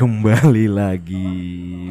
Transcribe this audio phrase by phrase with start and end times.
[0.00, 1.28] Kembali lagi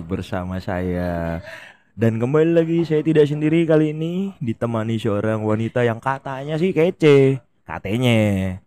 [0.01, 1.45] bersama saya.
[1.93, 7.37] Dan kembali lagi saya tidak sendiri kali ini Ditemani seorang wanita yang katanya sih kece.
[7.69, 8.57] Katanya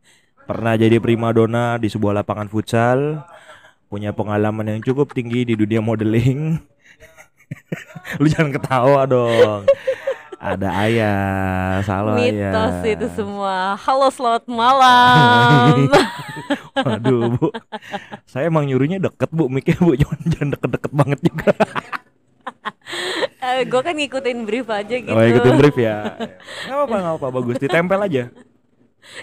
[0.46, 3.27] Pernah jadi primadona di sebuah lapangan futsal
[3.91, 6.62] Punya pengalaman yang cukup tinggi di dunia modeling.
[8.22, 9.66] Lu jangan ketawa dong
[10.42, 12.95] ada ayah, salah Mitos ayah.
[12.98, 13.78] itu semua.
[13.78, 15.87] Halo, selamat malam.
[16.82, 17.55] Waduh bu,
[18.27, 21.55] saya emang nyuruhnya deket bu, miknya bu, jangan jangan deket-deket banget juga.
[23.46, 25.15] eh, gue kan ngikutin brief aja gitu.
[25.15, 26.18] Oh ikutin brief ya.
[26.66, 27.56] Gak apa-apa, gak apa-apa, bagus.
[27.62, 28.24] Ditempel aja.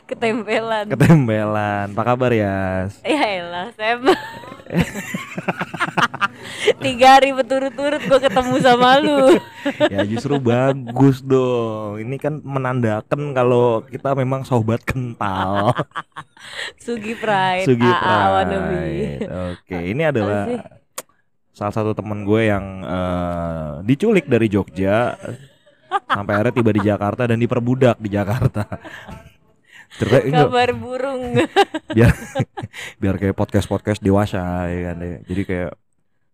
[0.08, 0.88] Ketempelan.
[0.88, 1.88] Ketempelan.
[1.92, 2.88] Apa kabar ya?
[3.04, 4.08] ya elah, Seb.
[6.86, 9.38] Tiga hari berturut-turut gue ketemu sama lu.
[9.94, 12.00] Ya justru bagus dong.
[12.00, 15.75] Ini kan menandakan kalau kita memang sobat kental.
[16.84, 17.67] Sugi Pride.
[17.67, 18.72] Sugi AA wannabe.
[18.72, 19.28] Pride.
[19.56, 20.47] Oke, ini adalah
[21.52, 25.19] salah satu teman gue yang eh, diculik dari Jogja
[26.08, 28.64] sampai akhirnya tiba di Jakarta dan diperbudak di Jakarta.
[30.00, 31.36] Enggak, Kabar burung.
[31.91, 32.14] biar
[33.02, 35.17] biar kayak podcast podcast dewasa ya kan ya.
[35.25, 35.72] jadi kayak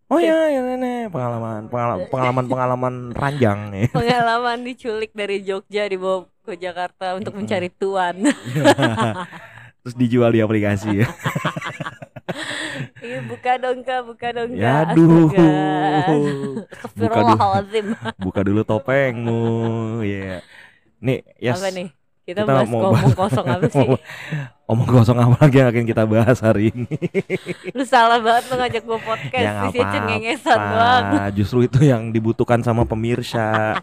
[0.06, 3.86] oh ya ya nenek pengalaman pengalaman pengalaman pengalaman ranjang ya.
[3.98, 8.22] Pengalaman diculik dari Jogja dibawa ke Jakarta untuk mencari tuan.
[9.82, 11.02] terus dijual di aplikasi.
[11.02, 11.08] Ya
[13.00, 14.58] Iya, buka dong kak, buka dong kak.
[14.58, 15.30] ya aduh
[16.98, 20.02] buka dulu buka dulu topengmu.
[20.02, 20.42] Ya
[20.98, 21.62] nih yes.
[21.62, 21.88] Apa nih?
[22.26, 23.88] Kita, Kita bahas mau ngomong bahas- kosong apa sih?
[24.66, 26.90] omong kosong apa lagi yang akan kita bahas hari ini?
[27.78, 29.44] Lu salah banget lu ngajak gue podcast.
[29.46, 31.04] Ya nggak Isinya cengengesan doang.
[31.38, 33.78] Justru itu yang dibutuhkan sama pemirsa.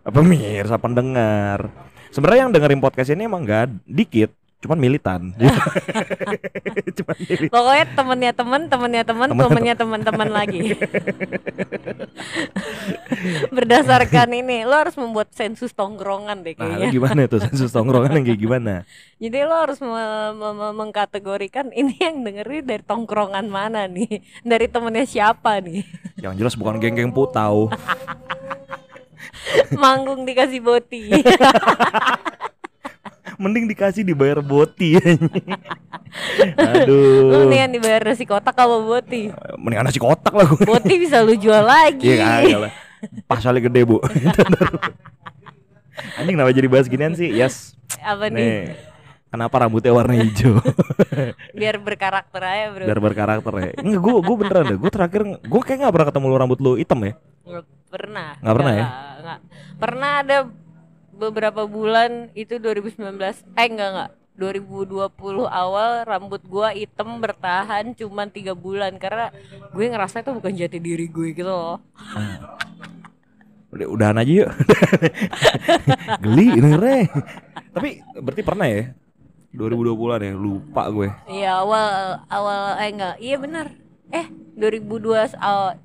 [0.00, 1.66] Pemirsa pendengar.
[2.10, 5.20] Sebenarnya yang dengerin podcast ini emang gak dikit cuman militan.
[7.00, 7.48] Cuman militan.
[7.48, 10.76] Pokoknya temennya temen, temennya temen, Temen- temennya teman-teman lagi.
[13.50, 16.88] Berdasarkan ini Lu harus membuat sensus tongkrongan deh nah kayaknya.
[16.90, 18.74] gimana tuh sensus tongkrongan yang kayak gimana?
[19.16, 19.92] Jadi lo harus me-
[20.32, 24.20] me- me- mengkategorikan Ini yang dengerin dari tongkrongan mana nih?
[24.40, 25.84] Dari temennya siapa nih?
[26.16, 27.68] Yang jelas bukan geng-geng putau.
[29.72, 31.08] Manggung dikasih boti
[33.40, 40.36] mending dikasih dibayar boti Lu aduh mendingan dibayar nasi kotak kalau boti mendingan nasi kotak
[40.36, 42.72] lah gue Boti bisa lu jual lagi Iya lah.
[43.24, 43.96] Pasalnya gede bu.
[46.20, 47.28] Anjing kenapa jadi bahas ginian sih?
[47.28, 47.76] Yes.
[48.00, 48.40] Apa nih?
[48.40, 48.64] Nih.
[49.30, 50.58] Kenapa rambutnya warna hijau?
[51.58, 53.70] Biar berkarakter aja bro Biar berkarakter ya.
[53.78, 54.78] Enggak, gue gue beneran deh.
[54.80, 57.14] Gue terakhir gue kayak nggak pernah ketemu lu rambut lu hitam ya.
[57.46, 58.30] Nggak pernah.
[58.42, 58.86] Nggak pernah ya?
[59.22, 59.38] Nggak.
[59.78, 60.36] Pernah ada
[61.20, 62.96] beberapa bulan itu 2019.
[63.54, 64.10] Eh enggak enggak.
[64.40, 65.12] 2020
[65.44, 69.28] awal rambut gua hitam bertahan cuman tiga bulan karena
[69.68, 71.76] gue ngerasa itu bukan jati diri gue gitu loh.
[73.68, 74.50] Udah udahan aja yuk.
[76.24, 77.04] Geli dengernya.
[77.70, 78.96] Tapi berarti pernah ya?
[79.50, 81.08] 2020-an ya, lupa gue.
[81.28, 81.92] Iya awal
[82.32, 83.14] awal eh enggak.
[83.20, 83.66] Iya benar.
[84.08, 84.26] Eh
[84.56, 85.76] 2002 awal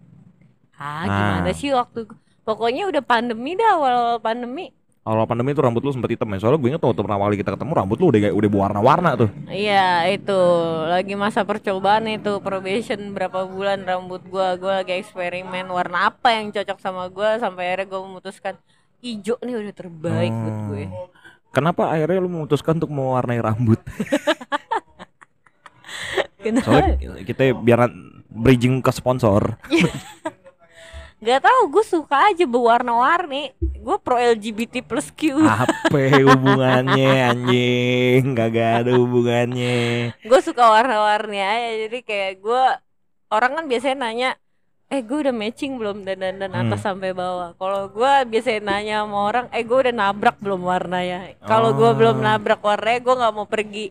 [0.76, 1.56] Ah gimana Nah.
[1.56, 2.08] sih waktu
[2.46, 4.70] Pokoknya udah pandemi dah awal pandemi.
[5.06, 6.42] Awal pandemi itu rambut lu sempat hitam ya.
[6.42, 9.30] Soalnya gue inget waktu pertama kali kita ketemu rambut lu udah kayak udah berwarna-warna tuh.
[9.54, 10.40] Iya itu
[10.90, 16.50] lagi masa percobaan itu probation berapa bulan rambut gua gua lagi eksperimen warna apa yang
[16.50, 18.58] cocok sama gua sampai akhirnya gua memutuskan
[19.06, 20.84] hijau nih udah terbaik buat gue.
[21.54, 23.78] Kenapa akhirnya lu memutuskan untuk mewarnai rambut?
[26.44, 26.66] Kenapa?
[26.66, 27.94] Soalnya kita biar
[28.34, 29.54] bridging ke sponsor.
[31.24, 33.56] Gak tau gue suka aja berwarna-warni.
[33.86, 35.38] Gue pro LGBT plus Q.
[35.38, 35.94] Apa
[36.26, 38.34] hubungannya anjing?
[38.34, 40.10] Gak ada hubungannya.
[40.20, 41.86] Gue suka warna-warni aja.
[41.86, 42.64] Jadi kayak gue
[43.30, 44.30] orang kan biasanya nanya
[44.86, 48.96] eh gue udah matching belum dan dan dan atas sampai bawah kalau gue biasanya nanya
[49.02, 51.98] sama orang eh gue udah nabrak belum warnanya kalau gue Oh.
[51.98, 53.90] belum nabrak warnanya gue nggak mau pergi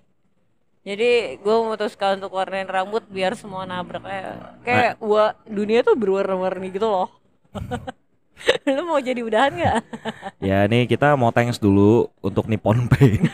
[0.87, 1.11] jadi
[1.43, 4.32] gue memutuskan untuk warnain rambut biar semua nabrak kayak
[4.62, 7.11] kayak wah dunia tuh berwarna-warni gitu loh
[8.69, 9.79] lu mau jadi udahan nggak
[10.49, 13.31] Ya nih kita mau thanks dulu untuk Nippon Paint.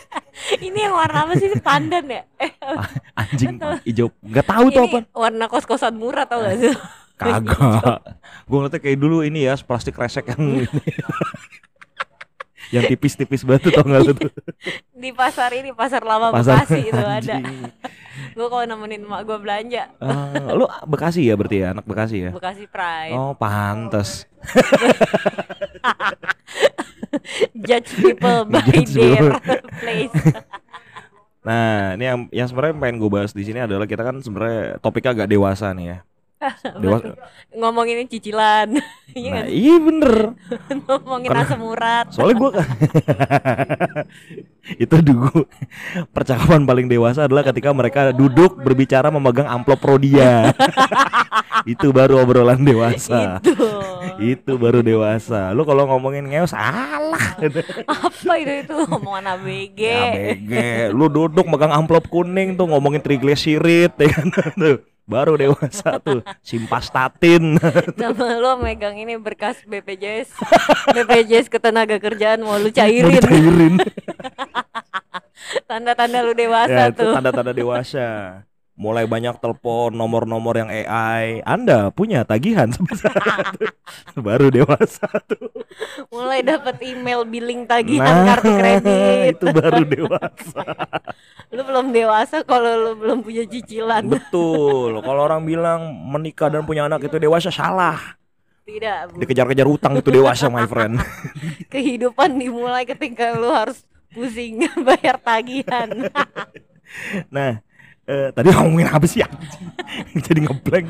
[0.64, 2.52] ini yang warna apa sih pandan ya eh
[3.12, 4.08] Anjing hijau.
[4.32, 4.98] Gak tahu tuh apa.
[5.04, 6.72] ini warna kos-kosan murah tau gak sih
[7.18, 7.98] Kagak.
[8.46, 10.66] Gue ngeliatnya kayak dulu ini ya plastik resek yang ini.
[12.68, 14.30] Yang tipis-tipis batu tau gak lu tuh?
[15.02, 17.36] di pasar ini pasar lama Pasar Bekasi itu ada
[18.28, 22.30] gue kalau nemenin mak gue belanja Ah, lu Bekasi ya berarti ya, anak Bekasi ya?
[22.30, 24.26] Bekasi Pride Oh, pantes.
[27.58, 29.70] judge people by Judge their people.
[29.78, 30.14] place
[31.38, 35.16] Nah, ini yang yang sebenarnya pengen gue bahas di sini adalah kita kan sebenarnya topiknya
[35.16, 35.98] agak dewasa nih ya.
[36.82, 37.14] Dewasa.
[37.52, 38.68] Ngomongin cicilan.
[39.08, 40.36] Iya Nah, iya bener.
[40.84, 42.06] Ngomongin karena- asam urat.
[42.12, 42.50] Soalnya gue
[44.76, 45.48] itu dulu
[46.12, 50.52] percakapan paling dewasa adalah ketika mereka duduk berbicara memegang amplop Rodia.
[51.64, 53.40] itu baru obrolan dewasa.
[53.40, 53.64] Itu.
[54.20, 55.56] itu baru dewasa.
[55.56, 57.40] Lu kalau ngomongin ngeos salah.
[57.88, 59.80] Apa itu itu omongan ABG.
[59.80, 60.04] Ya
[60.36, 60.52] BG,
[60.92, 64.84] lu duduk megang amplop kuning tuh ngomongin triglycerid ya kan tuh.
[65.08, 67.56] Baru dewasa tuh, simpastatin.
[68.00, 70.36] Sama lo megang ini berkas BPJS.
[70.92, 73.80] BPJS ketenaga kerjaan mau lu Mau cairin.
[75.68, 77.12] Tanda-tanda lu dewasa ya, itu tuh.
[77.16, 78.08] tanda-tanda dewasa.
[78.78, 81.42] Mulai banyak telepon nomor-nomor yang AI.
[81.42, 82.70] Anda punya tagihan.
[84.14, 85.50] Baru dewasa tuh.
[86.14, 89.34] Mulai dapat email billing tagihan Nah, kartu kredit.
[89.34, 90.62] itu baru dewasa.
[91.54, 94.04] Lu belum dewasa kalau lu belum punya cicilan.
[94.06, 95.00] Betul.
[95.02, 97.98] Kalau orang bilang menikah dan punya anak itu dewasa salah.
[98.62, 99.10] Tidak.
[99.10, 99.24] Bu.
[99.24, 101.00] Dikejar-kejar utang itu dewasa, my friend.
[101.72, 103.80] Kehidupan dimulai ketika lu harus
[104.12, 105.88] pusing bayar tagihan.
[107.32, 107.64] Nah,
[108.08, 109.20] eh, tadi ngomongin apa sih?
[110.26, 110.86] Jadi ngeblank.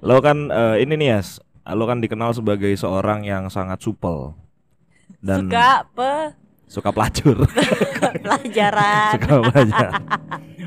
[0.00, 4.32] Lo kan eh, ini nih Yas, lo kan dikenal sebagai seorang yang sangat supel
[5.20, 6.10] dan Suka apa?
[6.64, 7.36] suka pelacur,
[8.24, 9.14] Pelajaran.
[9.14, 9.90] suka belajar.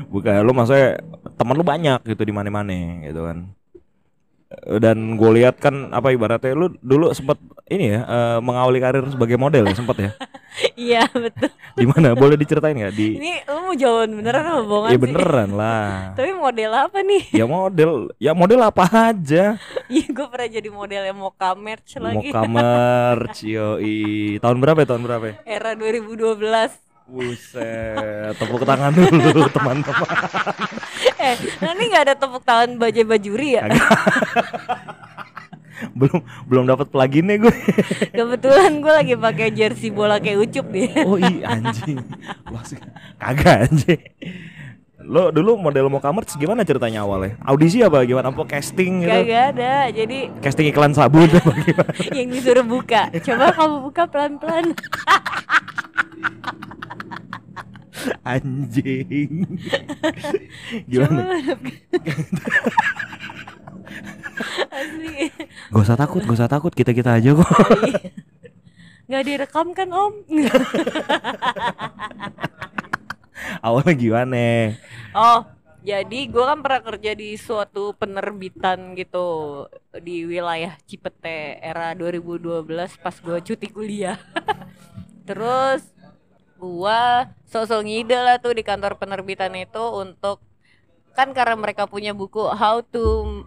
[0.08, 1.02] Bukan, lo maksudnya
[1.36, 3.38] temen lu banyak gitu di mana-mana gitu kan.
[4.48, 7.36] Eh, Dan gue lihat kan apa ibaratnya lu dulu sempat
[7.68, 10.10] ini ya eh, mengawali karir sebagai model ya sempat ya.
[10.74, 11.50] Iya betul.
[11.78, 12.16] Di mana?
[12.18, 13.20] Boleh diceritain nggak di?
[13.20, 15.04] Ini lu mau jawaban beneran apa bohongan Ya sih?
[15.06, 15.88] beneran lah.
[16.18, 17.22] Tapi model apa nih?
[17.30, 19.44] Ya model, ya model apa aja.
[19.92, 22.28] Iya gue pernah jadi model yang mau merch lagi.
[22.28, 24.36] Moka merch, yoi.
[24.36, 24.86] Tahun berapa ya?
[24.92, 25.34] Tahun berapa ya?
[25.48, 26.44] Era 2012.
[27.08, 30.12] Buset, tepuk tangan dulu teman-teman.
[31.16, 31.34] Eh,
[31.64, 33.64] nah ini nggak ada tepuk tangan bajai bajuri ya?
[35.98, 37.54] Belum belum dapat pluginnya gue.
[38.18, 40.88] Kebetulan gue lagi pakai jersey bola kayak ucup nih.
[41.06, 42.02] Oh iya anjing.
[42.50, 42.78] Wah, sih.
[43.18, 44.02] Kagak anjing.
[45.08, 47.40] Lo dulu model Moka merch gimana ceritanya awalnya?
[47.40, 48.28] Audisi apa gimana?
[48.28, 49.10] Apa casting gitu?
[49.10, 49.74] Kagak ada.
[49.88, 51.92] Jadi Casting iklan sabun apa gimana?
[52.18, 53.08] yang disuruh buka.
[53.24, 54.76] Coba kamu buka pelan-pelan.
[58.22, 59.48] Anjing.
[60.90, 61.22] Gimana?
[64.78, 65.32] Asli.
[65.72, 66.72] Gak usah takut, gak usah takut.
[66.72, 67.48] Kita-kita aja kok.
[69.08, 70.12] Nggak direkam kan om?
[73.64, 74.76] Awalnya gimana?
[75.16, 75.48] Oh,
[75.80, 79.64] jadi gue kan pernah kerja di suatu penerbitan gitu
[80.04, 82.68] di wilayah Cipete era 2012
[83.00, 84.20] pas gue cuti kuliah.
[85.24, 85.88] Terus
[86.58, 90.42] gua sosok ngide lah tuh di kantor penerbitan itu untuk
[91.14, 93.46] kan karena mereka punya buku how to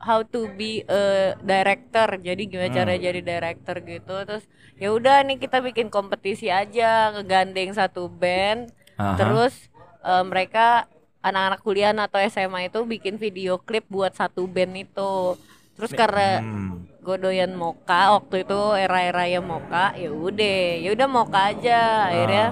[0.00, 1.02] how to be a
[1.38, 2.78] director jadi gimana Hmm.
[2.80, 4.44] cara jadi director gitu terus
[4.74, 9.16] ya udah nih kita bikin kompetisi aja ngegandeng satu band Aha.
[9.16, 9.54] Terus
[10.00, 10.84] eh, mereka
[11.20, 15.36] anak-anak kuliah atau SMA itu bikin video klip buat satu band itu.
[15.76, 16.84] Terus karena Hmm.
[17.00, 22.12] gue doyan moka waktu itu era-era ya moka, ya udah, ya udah moka aja.
[22.12, 22.46] Akhirnya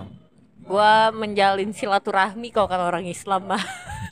[0.65, 3.61] gua menjalin silaturahmi kalau orang Islam mah.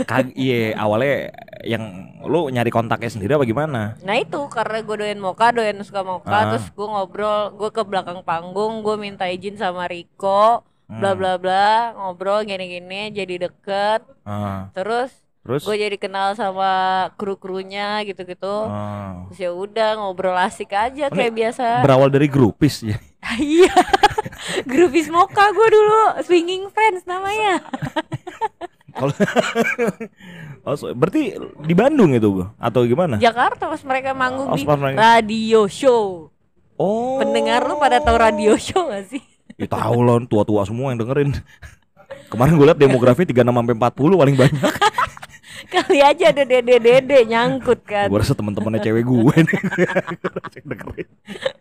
[0.00, 1.84] Kag iya awalnya yang
[2.22, 3.98] lu nyari kontaknya sendiri apa gimana?
[4.00, 6.44] Nah itu karena gue doyan moka, doyan suka moka, Ah.
[6.50, 11.18] terus gue ngobrol, gue ke belakang panggung, gue minta izin sama Riko, bla Hmm.
[11.18, 14.06] bla bla, ngobrol gini-gini, jadi deket.
[14.22, 16.68] Ah, Terus terus gue jadi kenal sama
[17.16, 19.24] kru-krunya gitu-gitu ah.
[19.26, 23.00] terus ya udah ngobrol asik aja Oh, kayak biasa berawal dari grupis ya.
[23.40, 23.72] iya
[24.62, 27.64] grupis moka gue dulu swinging friends namanya
[28.98, 29.14] Kalau
[30.66, 33.14] oh, berarti di Bandung itu gua atau gimana?
[33.16, 36.28] Jakarta pas mereka manggung Oh, di mereka- radio show
[36.74, 37.18] Oh.
[37.18, 39.22] pendengar lu pada tahu radio show gak sih
[39.54, 41.34] Ya tahu loh tua-tua semua yang dengerin.
[42.30, 44.62] Kemarin gue liat demografi 36 sampai 40 paling banyak.
[45.68, 49.60] kali aja ada dede dede nyangkut kan Gue rasa teman-temannya cewek gue nih.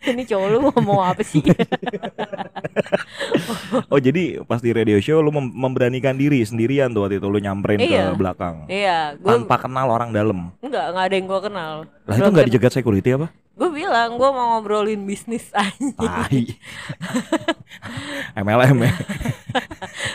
[0.10, 1.44] ini cowok lu ngomong apa sih
[3.88, 7.38] Oh jadi pas di radio show lu mem- memberanikan diri sendirian tuh waktu itu lu
[7.38, 8.12] nyamperin Iya.
[8.12, 8.56] ke belakang.
[8.68, 10.52] iya gue Tanpa kenal orang dalam.
[10.60, 13.28] enggak enggak ada yang gue kenal Lah itu nggak dijaga security apa?
[13.58, 16.14] Gue bilang gue mau ngobrolin bisnis aja.
[18.36, 18.94] MLM ya.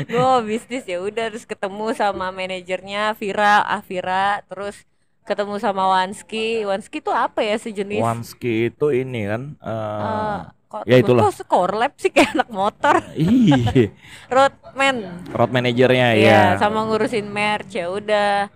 [0.05, 4.87] gue bisnis ya udah terus ketemu sama manajernya Vira Afira terus
[5.23, 9.71] ketemu sama Wanski Wanski tuh apa ya sejenis Wanski itu ini kan eh,
[10.01, 11.27] eh, kok Ya, itulah.
[11.27, 13.91] kok skor lab sih kayak anak motor Iya.
[14.29, 14.97] roadman
[15.29, 16.17] Road manajernya ya.
[16.17, 18.49] Iya, sama ngurusin merch ya udah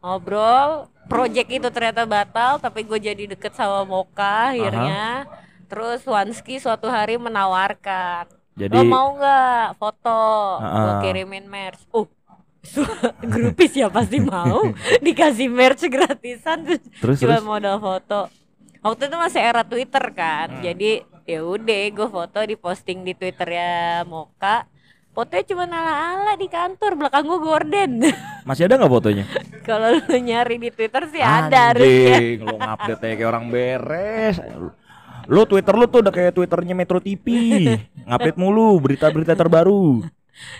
[0.00, 0.92] ngobrol.
[1.04, 5.28] Project itu ternyata batal, tapi gue jadi deket sama Moka akhirnya.
[5.64, 10.20] Terus Wanski suatu hari menawarkan, Jadi lo mau nggak foto?
[10.60, 11.00] Gue Ah.
[11.00, 11.82] kirimin merch.
[11.90, 12.06] Uh,
[13.26, 14.64] grupis ya pasti mau
[15.04, 17.44] dikasih merch gratisan terus, cuma terus?
[17.44, 18.32] modal foto.
[18.80, 20.62] Waktu itu masih era Twitter kan, Hmm.
[20.62, 20.90] jadi
[21.24, 24.64] ya udah gue foto di posting di Twitternya Moka.
[25.14, 27.90] Fotonya cuma ala-ala di kantor belakang gue gorden.
[28.50, 29.24] masih ada nggak fotonya?
[29.62, 32.18] Kalau lu nyari di Twitter sih ada harusnya.
[32.18, 34.36] Anjing, lu ngupdate kayak orang beres.
[35.30, 37.26] Lu Twitter lu tuh udah kayak Twitternya Metro TV.
[38.02, 40.02] Ngupdate mulu berita-berita terbaru.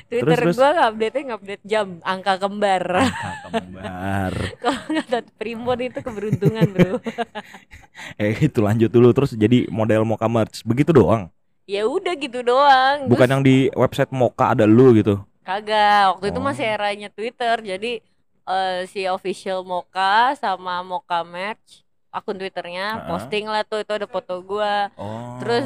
[0.06, 0.54] Twitter terus?
[0.54, 2.84] gue ngupdate ngupdate jam angka kembar.
[2.94, 3.10] Ah,
[3.50, 4.32] Kembar.
[4.62, 7.02] Kalau nggak primbon itu keberuntungan bro.
[8.22, 10.62] Eh itu lanjut dulu terus jadi model Mocha Merch.
[10.62, 11.33] Begitu doang.
[11.64, 13.08] Ya udah gitu doang.
[13.08, 15.20] Bukan Terus yang di website Mocha ada lu gitu.
[15.44, 16.44] Kagak, waktu itu Oh.
[16.44, 17.56] masih eranya Twitter.
[17.60, 18.00] Jadi
[18.44, 23.06] eh, si official Moka sama Moka Merch akun Twitternya Heeh.
[23.08, 24.92] posting lah tuh itu ada foto gua.
[24.94, 25.40] Oh.
[25.40, 25.64] Terus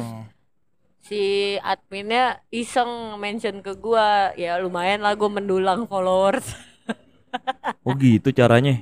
[0.99, 1.21] si
[1.59, 6.43] adminnya iseng mention ke gua ya lumayan lah gua mendulang followers
[7.85, 8.81] Oh gitu caranya.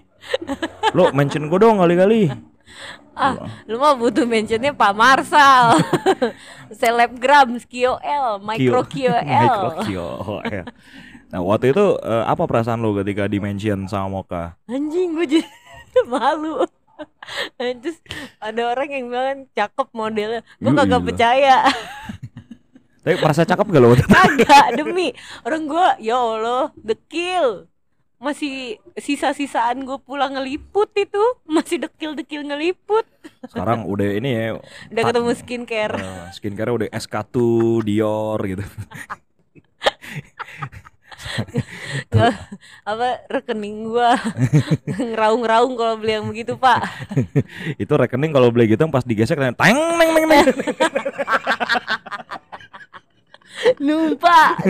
[0.95, 2.31] Lo mention gue dong kali-kali.
[3.17, 3.33] ah
[3.65, 5.81] lu mah butuh mentionnya Pak Marsal
[6.79, 10.65] selebgram KOL micro KOL Micro KOL.
[11.27, 14.55] Nah waktu itu eh, apa perasaan lo ketika di mention sama Mocha?
[14.69, 16.63] anjing gue jadi malu.
[17.59, 17.99] Terus
[18.41, 20.41] ada orang yang bilang cakep modelnya.
[20.57, 21.05] Gue kagak iya.
[21.05, 21.57] percaya.
[23.03, 23.93] Tapi merasa cakep gak lo?
[24.07, 25.13] kagak demi.
[25.43, 27.67] Orang gue ya Allah dekil
[28.17, 31.21] masih sisa-sisaan gue pulang ngeliput itu.
[31.57, 33.05] Masih dekil-dekil ngeliput.
[33.49, 34.47] Sekarang udah ini ya
[34.93, 35.95] udah ketemu skincare.
[35.97, 37.37] Eh, skincare udah SK2,
[37.85, 38.63] Dior gitu.
[42.13, 42.33] Nggak,
[42.85, 44.13] apa rekening gua.
[44.85, 46.85] Ngeraung-ngeraung kalau beli yang begitu pak.
[47.81, 50.45] Itu rekening kalau beli gitu pas digesek teng neng neng neng.
[53.77, 54.57] Numpak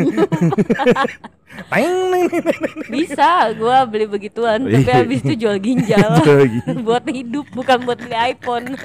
[2.87, 4.93] bisa gua beli begituan tapi Iya.
[5.01, 6.21] habis itu jual ginjal.
[6.85, 8.73] Buat hidup bukan buat beli iPhone.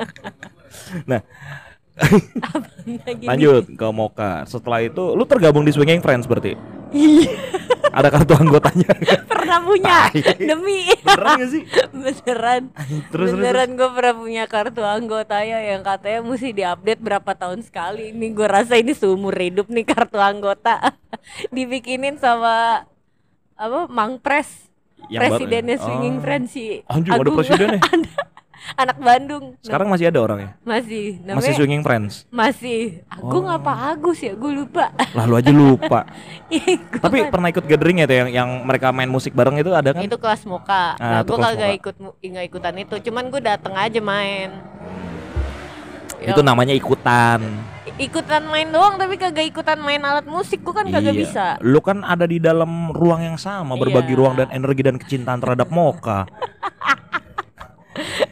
[1.05, 1.21] Nah,
[3.23, 4.43] lanjut ke Mocha.
[4.49, 6.57] Setelah itu lu tergabung di Swinging Friends berarti.
[6.93, 7.33] Iya,
[7.91, 8.89] Ada kartu anggotanya.
[9.31, 11.63] pernah punya demi Beneran gak sih?
[11.93, 12.63] beneran
[13.09, 13.31] Terus terus.
[13.35, 18.31] beneran gue pernah punya kartu anggota ya yang katanya mesti diupdate berapa tahun sekali ini
[18.31, 20.79] gue rasa ini seumur hidup nih kartu anggota
[21.55, 22.87] dibikinin sama
[23.55, 24.69] apa Mang Pres
[25.03, 26.23] Yang baru- presidennya Swinging Oh.
[26.23, 27.37] Friends si Anjing, ada Agung.
[27.37, 27.81] presidennya?
[27.83, 28.22] Ada.
[28.73, 30.55] Anak Bandung Sekarang masih ada orangnya.
[30.63, 32.13] masih namanya Masih Swinging Friends.
[32.29, 33.53] masih Agung Oh.
[33.53, 36.07] apa Agus ya gue lupa Lah lu aja lupa.
[36.93, 39.71] Gua Tapi kan- pernah ikut gathering ya tuh yang yang mereka main musik bareng itu
[39.71, 40.01] ada kan?
[40.01, 43.75] itu kelas muka Ah, nah, itu gue kagak ikut nggak ikutan itu cuman gue dateng
[43.75, 44.51] aja main
[46.17, 47.43] Ya, Itu namanya ikutan.
[47.93, 51.19] ikutan main doang tapi kagak ikutan main alat musik gue kan kagak Iya.
[51.19, 54.19] bisa Lu kan ada di dalam ruang yang sama, berbagi Iya.
[54.23, 56.23] ruang dan energi dan kecintaan terhadap Mocha.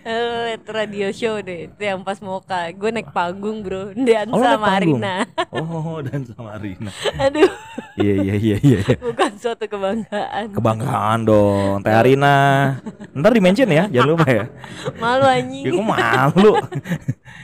[0.03, 4.41] eh itu radio show deh itu yang pas muka gue naik panggung bro dan Oh,
[4.41, 4.67] sama?
[4.75, 6.89] Arina Oh, dan sama Rina.
[7.17, 7.51] aduh
[7.95, 8.81] Iya iya iya iya.
[8.97, 12.37] bukan suatu kebanggaan Kebanggaan dong, Teh Arina.
[13.13, 14.45] Ntar di mention ya, jangan lupa ya.
[14.97, 16.53] malu anjing Ya kok malu.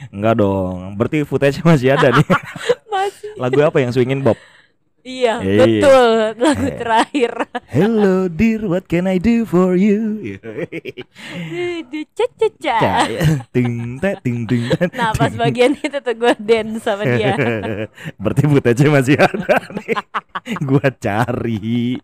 [0.09, 0.75] Enggak dong.
[0.95, 2.25] Berarti footage masih ada nih.
[2.89, 4.33] masih Lagu apa yang swingin Bob?
[5.07, 5.55] Iya Iya.
[5.57, 6.09] betul
[6.43, 6.75] lagu Eh.
[6.75, 7.31] terakhir
[7.67, 10.19] Hello dear, what can I do for you?
[12.13, 13.05] Caca Caya,
[13.49, 14.67] ting te, ting ting
[14.99, 17.33] Nah pas bagian itu tuh gue dance sama dia
[18.21, 19.95] Berarti footage masih ada nih.
[20.59, 21.99] Gua cari.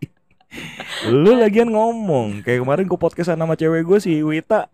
[1.06, 4.70] Lu lagian ngomong kayak kemarin gua podcastan sama cewek gue si Wita.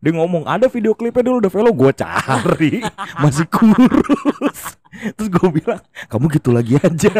[0.00, 2.72] Dia ngomong ada video klipnya dulu udah velo gue cari
[3.22, 4.80] masih kurus.
[4.90, 7.12] Terus gue bilang kamu gitu lagi aja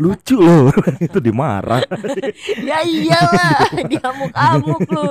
[0.00, 0.72] lucu loh
[1.04, 1.84] itu dimarah.
[2.64, 3.60] Ya iyalah
[3.92, 5.08] Diamuk-amuk lu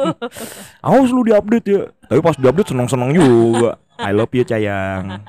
[0.82, 1.82] Awas lu diupdate ya.
[2.10, 3.78] Tapi pas diupdate seneng-seneng juga.
[3.98, 5.22] I love you sayang.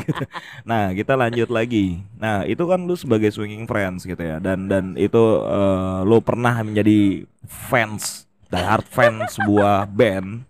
[0.70, 2.06] Nah kita lanjut lagi.
[2.22, 4.38] Nah itu kan lu sebagai swinging friends gitu ya.
[4.38, 10.46] Dan dan itu eh, lu pernah menjadi fans, diehard fans sebuah band.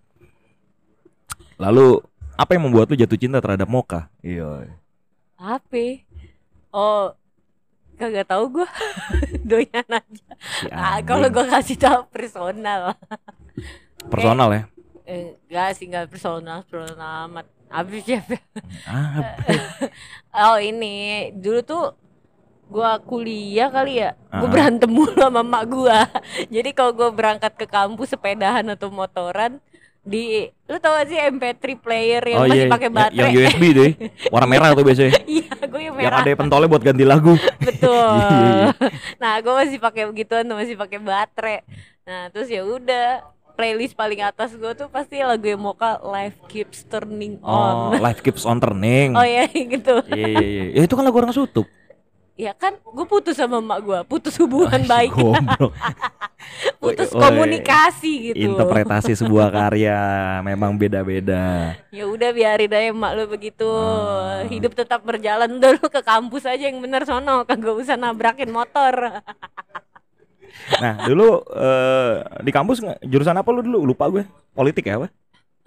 [1.57, 2.01] Lalu
[2.33, 4.09] apa yang membuat lu jatuh cinta terhadap Mocha?
[4.21, 4.69] Iya.
[5.35, 6.05] Apa?
[6.69, 7.13] Oh
[7.97, 8.67] Kagak tahu gue
[9.49, 10.25] Doyan aja
[10.61, 11.01] Si ah.
[11.01, 12.93] Kalau gue kasih tahu personal
[14.13, 14.63] personal ya.
[15.03, 18.21] eh, Enggak sih Enggak personal Personal amat Habis ya
[18.85, 19.33] Ah,
[20.45, 20.93] Oh ini
[21.33, 21.83] dulu tuh
[22.67, 24.51] gua kuliah kali ya, gua Ah.
[24.51, 26.03] berantem mulu sama emak gua.
[26.47, 29.63] Jadi kalau gua berangkat ke kampus sepedahan atau motoran
[30.07, 30.23] di
[30.63, 33.19] lu tau gak sih MP3 player yang masih pakai yang- baterai?
[33.19, 33.91] Yang USB deh.
[34.27, 35.13] Warna merah tuh biasanya.
[35.37, 36.23] Iya, gue yang yang merah.
[36.23, 37.35] ada pentolnya buat ganti lagu.
[37.67, 38.07] Betul.
[38.23, 38.67] Iya, iya.
[39.17, 41.59] nah, gue masih pakai begituan tuh, masih pakai baterai.
[42.01, 43.07] Nah, terus ya udah
[43.53, 47.97] playlist paling atas gue tuh pasti lagu yang Mocha Life Keeps Turning Oh, On.
[47.97, 49.11] life keeps on turning.
[49.11, 50.05] Oh ya gitu.
[50.07, 50.63] Iya iya iya.
[50.71, 51.65] Ya, itu kan lagu orang sutup.
[52.37, 55.73] Ya kan, gue putus sama emak gue, putus hubungan baik, Goblok.
[56.77, 58.53] Putus komunikasi gitu.
[58.53, 59.99] Interpretasi sebuah karya
[60.45, 61.75] memang beda-beda.
[61.89, 63.67] Ya udah biarin aja emak lu begitu.
[63.67, 64.45] Ah.
[64.47, 68.95] Hidup tetap berjalan dulu ke kampus aja yang bener sono, kagak usah nabrakin motor.
[70.67, 73.87] Nah, dulu eh, di kampus jurusan apa lu dulu?
[73.87, 74.27] Lupa gue.
[74.51, 75.07] Politik ya apa?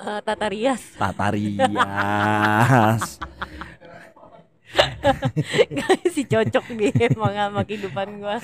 [0.00, 0.82] Eh, Tata Rias.
[0.96, 3.20] Tata rias.
[6.12, 8.38] si cocok dia emang sama kehidupan gua.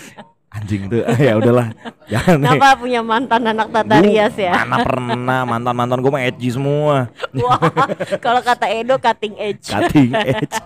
[0.55, 1.03] Anjing tuh.
[1.19, 1.75] ya udahlah.
[2.13, 2.49] Jangan nih.
[2.55, 4.55] Kenapa punya mantan anak Tata Rias ya?
[4.63, 7.11] Mana pernah mantan-mantan gue mah edgy semua.
[7.45, 7.61] Wah,
[8.23, 9.67] kalau kata Edo cutting edge.
[9.67, 10.57] Cutting edge.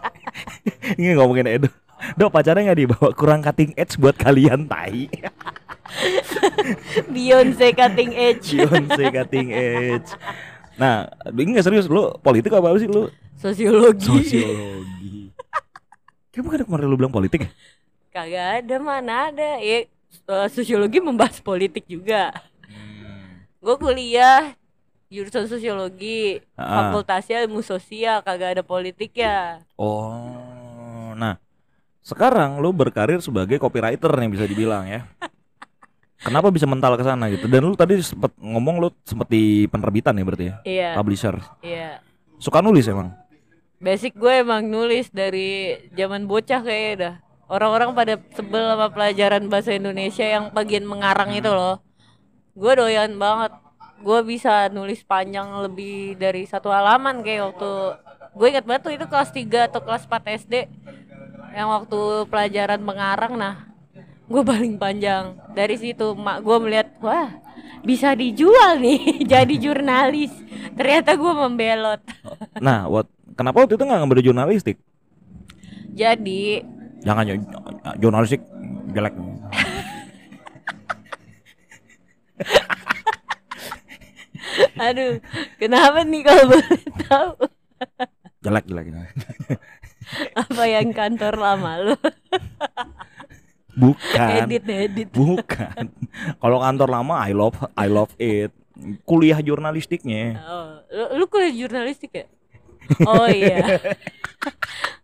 [1.01, 1.69] Ini ngomongin Edo.
[2.17, 5.09] Dok pacarnya nggak dibawa kurang cutting edge buat kalian tai.
[7.13, 8.57] Beyonce cutting edge.
[8.57, 10.09] Beyonce cutting edge.
[10.81, 13.13] Nah, ini nggak serius lu politik apa sih lu?
[13.37, 14.09] Sosiologi.
[14.09, 15.29] Sosiologi.
[16.33, 17.51] Kayak bukan kemarin lu bilang politik ya?
[18.11, 19.51] Kagak ada mana ada.
[19.59, 22.35] Ya, eh, sosiologi membahas politik juga.
[23.61, 24.57] Gue kuliah
[25.07, 26.91] jurusan sosiologi, Ah.
[26.91, 29.59] fakultasnya ilmu sosial, kagak ada politik ya.
[29.75, 31.37] Oh, nah
[32.01, 35.03] sekarang lu berkarir sebagai copywriter nih bisa dibilang ya.
[36.21, 37.49] Kenapa bisa mental ke sana gitu?
[37.49, 41.37] Dan lu tadi sempet ngomong lu sempet di penerbitan ya berarti ya, Iya, publisher.
[41.61, 42.05] iya.
[42.37, 43.13] Suka nulis emang.
[43.81, 47.15] Basic gue emang nulis dari zaman bocah kayaknya dah.
[47.51, 51.83] Orang-orang pada sebel sama pelajaran bahasa Indonesia yang bagian mengarang itu loh.
[52.55, 53.51] Gue doyan banget.
[54.01, 57.71] Gue bisa nulis panjang lebih dari satu halaman kayak waktu
[58.31, 60.55] gue ingat banget tuh itu kelas 3 atau kelas 4 SD
[61.51, 61.99] yang waktu
[62.31, 63.67] pelajaran mengarang nah
[64.31, 67.35] gue paling panjang dari situ mak gue melihat wah
[67.83, 70.31] bisa dijual nih jadi jurnalis
[70.79, 72.01] ternyata gue membelot
[72.63, 74.79] Nah, what, kenapa waktu itu nggak ngambil jurnalistik?
[75.91, 76.63] jadi
[77.01, 77.25] Jangan
[77.97, 78.41] jurnalistik
[78.93, 79.15] jelek.
[84.81, 85.21] Aduh,
[85.61, 87.33] kenapa nih kalau boleh tahu
[88.41, 88.89] Jelek jelek.
[90.35, 91.95] apa yang kantor lama lu
[93.79, 94.29] Bukan.
[94.43, 95.09] edit edit.
[95.15, 95.87] Bukan.
[96.37, 98.51] Kalau kantor lama I love I love it.
[99.05, 100.41] Kuliah jurnalistiknya.
[100.41, 102.27] Oh, lu, lu kuliah jurnalistik ya?
[103.07, 103.81] Oh iya.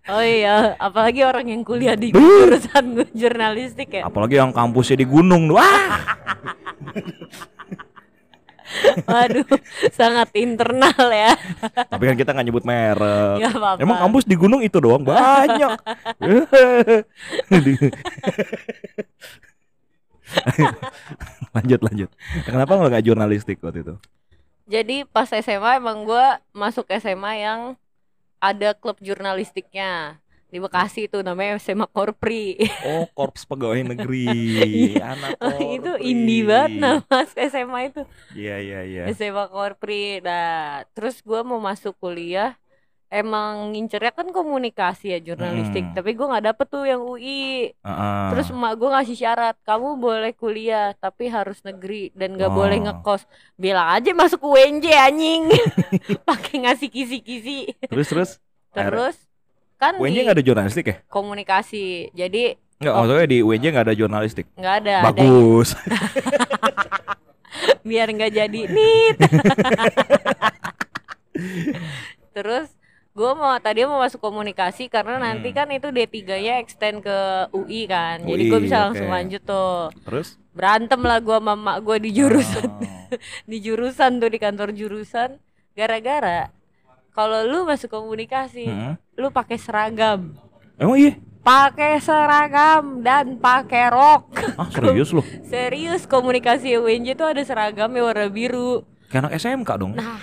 [0.07, 4.07] Oh iya, apalagi orang yang kuliah di jurusan jurnalistik ya.
[4.07, 5.51] Apalagi yang kampusnya di gunung.
[5.51, 5.67] Wah.
[9.11, 9.43] Waduh,
[9.91, 11.35] sangat internal ya.
[11.91, 13.43] Tapi kan kita nggak nyebut merek.
[13.43, 13.83] Gak apa-apa.
[13.83, 15.75] Emang kampus di gunung itu doang banyak.
[21.51, 22.11] lanjut lanjut.
[22.47, 23.99] Kenapa nggak jurnalistik waktu itu?
[24.67, 27.61] Jadi pas SMA emang gua masuk SMA yang
[28.43, 32.59] ada klub jurnalistiknya di Bekasi itu namanya SMA Korpri.
[32.87, 34.27] Oh, korps pegawai negeri.
[35.03, 35.39] Anak
[35.79, 36.07] itu Korpri.
[36.07, 37.19] indie banget nama
[37.51, 38.03] SMA itu.
[38.35, 39.03] Iya iya iya.
[39.15, 40.19] SMA Korpri.
[40.23, 42.59] Nah, terus gua mau masuk kuliah
[43.09, 45.95] emang ngincernya kan komunikasi ya jurnalistik, Hmm.
[45.95, 47.71] tapi gua nggak dapet tuh yang UI.
[47.73, 48.27] Heeh.
[48.31, 52.83] Terus emak gua ngasih syarat, kamu boleh kuliah tapi harus negeri dan boleh Oh.
[52.91, 53.25] ngekos.
[53.55, 55.43] Bilang aja masuk UNJ anjing.
[56.29, 57.75] Pakai ngasih kisi-kisi.
[57.83, 58.31] terus terus
[58.71, 59.17] Terus
[59.77, 60.95] kan UNJ nggak ada jurnalistik ya?
[61.07, 62.11] komunikasi.
[62.13, 62.97] Jadi Nggak, Oh.
[63.01, 64.45] maksudnya di UNJ nggak ada jurnalistik.
[64.53, 65.69] nggak ada, ada Bagus.
[67.83, 69.17] biar nggak jadi nit.
[72.33, 72.69] Terus
[73.17, 75.57] gue mau tadi mau masuk komunikasi karena nanti Hmm.
[75.57, 77.19] kan itu D3-nya extend ke
[77.51, 78.21] UI kan.
[78.21, 79.15] Jadi UI, gue bisa langsung oke.
[79.15, 79.89] lanjut tuh.
[80.05, 80.29] Terus?
[80.53, 82.81] Berantem lah gue sama mak gue di jurusan Oh.
[83.51, 85.41] di jurusan tuh di kantor jurusan
[85.73, 86.53] gara-gara
[87.11, 89.01] kalau lu masuk komunikasi, Hmm.
[89.15, 90.37] lu pakai seragam.
[90.77, 91.17] Emang iya?
[91.41, 94.29] Pakai seragam dan pakai rok.
[94.55, 95.25] Ah serius loh?
[95.49, 98.85] Serius komunikasi UNJ tuh ada seragamnya warna biru.
[99.07, 99.93] Kayak anak SMK dong.
[99.95, 100.21] Nah,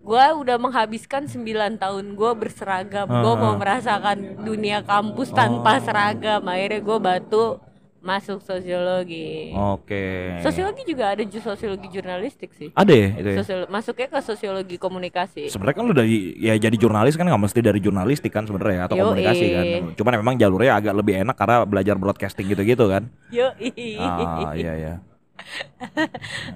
[0.00, 1.44] gua udah menghabiskan 9
[1.76, 3.06] tahun gua berseragam.
[3.06, 3.38] Gua Ah.
[3.38, 5.82] mau merasakan dunia kampus tanpa Oh.
[5.82, 6.42] seragam.
[6.42, 7.60] Akhirnya gua batu
[8.00, 9.52] masuk sosiologi.
[9.52, 10.32] Oke.
[10.40, 12.72] Sosiologi juga ada ju- sosiologi jurnalistik sih.
[12.72, 13.36] Ada ya itu ya?
[13.36, 15.52] Sosiolo- masuknya ke sosiologi komunikasi.
[15.52, 18.96] Sebenarnya kan lu dari ya jadi jurnalis kan nggak mesti dari jurnalistik kan sebenarnya atau
[18.96, 19.04] Yoi.
[19.04, 19.64] komunikasi kan.
[19.94, 23.04] Cuman memang jalurnya agak lebih enak karena belajar broadcasting gitu-gitu kan.
[23.28, 23.52] Yo,
[24.00, 24.94] Ah iya ya.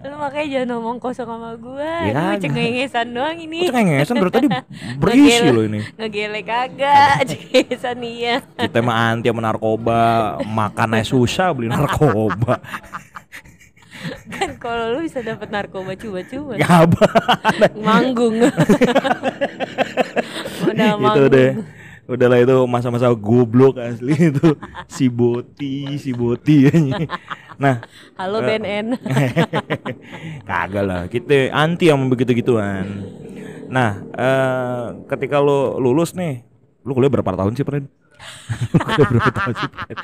[0.04, 1.94] Lu makanya jangan ngomong kosong sama gua.
[2.06, 3.68] Ya, Lu cengengesan doang ini.
[3.68, 4.46] Cengengesan dari tadi
[5.00, 5.80] berisi lo ini.
[5.96, 8.36] Ngegelek kagak, cengengesan iya.
[8.44, 12.60] Kita mah anti sama narkoba, makannya susah beli narkoba.
[14.28, 16.60] Kan kalau lu bisa dapat narkoba coba-coba.
[16.60, 17.04] Ya apa?
[17.72, 18.36] Manggung.
[20.68, 21.32] Udah itu manggung.
[21.32, 21.52] deh.
[22.04, 24.52] Udahlah itu masa-masa goblok asli itu
[24.86, 26.68] si Boti, si Boti.
[27.56, 27.80] Nah,
[28.14, 28.58] Halo Eh.
[28.58, 28.86] BNN.
[30.48, 31.02] kagak lah.
[31.06, 32.84] Kita anti yang begitu-gituan.
[33.66, 36.44] Nah, eh ketika lo lulus nih,
[36.82, 37.88] lu kuliah berapa tahun sih, Pren?
[38.74, 39.96] Kuliah berapa tahun sih, Pren?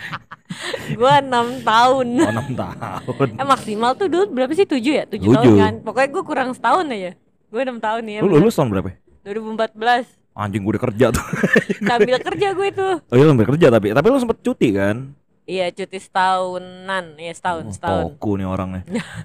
[0.95, 2.07] Gua 6 tahun.
[2.19, 3.29] Oh, 6 tahun.
[3.35, 4.65] Eh maksimal tuh dulu berapa sih?
[4.65, 5.05] 7 ya?
[5.05, 5.57] 7 tahun Tujuh.
[5.57, 5.75] kan.
[5.85, 7.13] Pokoknya gua kurang setahun aja.
[7.51, 8.19] Gue 6 tahun ya.
[8.23, 8.95] Lu lulus tahun berapa?
[9.23, 10.20] 2014.
[10.35, 11.27] Anjing gue udah kerja tuh.
[11.91, 12.89] Sambil kerja gue itu.
[13.11, 15.11] Oh iya sambil kerja tapi tapi lu sempet cuti kan?
[15.51, 17.19] Iya, cuti setahunan.
[17.19, 18.03] Iya, setahun, Oh, setahun.
[18.15, 18.83] Toku nih orangnya.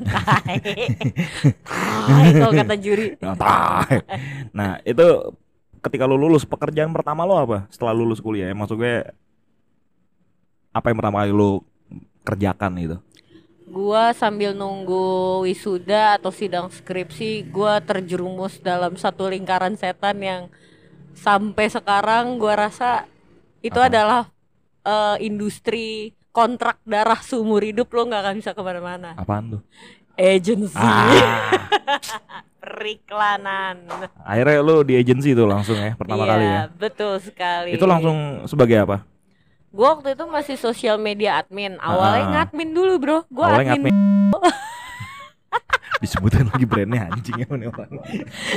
[0.09, 0.57] Tai.
[2.09, 3.13] Tai kalau kata juri.
[3.21, 4.01] Nah, tai.
[4.49, 5.05] Nah, itu
[5.85, 8.49] ketika lu lulus pekerjaan pertama lo apa setelah lulus kuliah?
[8.49, 9.05] Ya, maksud gue
[10.73, 11.61] apa yang pertama kali lu
[12.25, 12.97] kerjakan gitu?
[13.65, 20.41] Gua sambil nunggu wisuda atau sidang skripsi, gua terjerumus dalam satu lingkaran setan yang
[21.15, 23.07] sampai sekarang gua rasa
[23.59, 23.87] itu Apa?
[23.87, 24.21] adalah
[24.83, 25.87] eh, industri
[26.29, 29.15] kontrak darah seumur hidup lo nggak akan bisa ke mana-mana.
[29.15, 29.61] Apaan tuh?
[30.13, 31.51] Agency, Ah,
[32.61, 33.83] periklanan.
[34.17, 36.61] akhirnya lu di agensi tuh langsung ya pertama Iya, kali ya.
[36.71, 37.69] betul sekali.
[37.71, 39.03] Itu langsung sebagai apa?
[39.69, 41.75] Gua waktu itu masih sosial media admin.
[41.77, 42.31] Awalnya Ah.
[42.33, 43.17] ngadmin dulu, Bro.
[43.27, 43.91] Gua Awalnya admin.
[45.97, 47.91] Disebutin lagi brandnya anjing ya orang.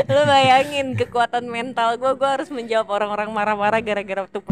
[0.04, 4.42] Lu bayangin kekuatan mental gua gua harus menjawab orang-orang marah-marah gara-gara tuh.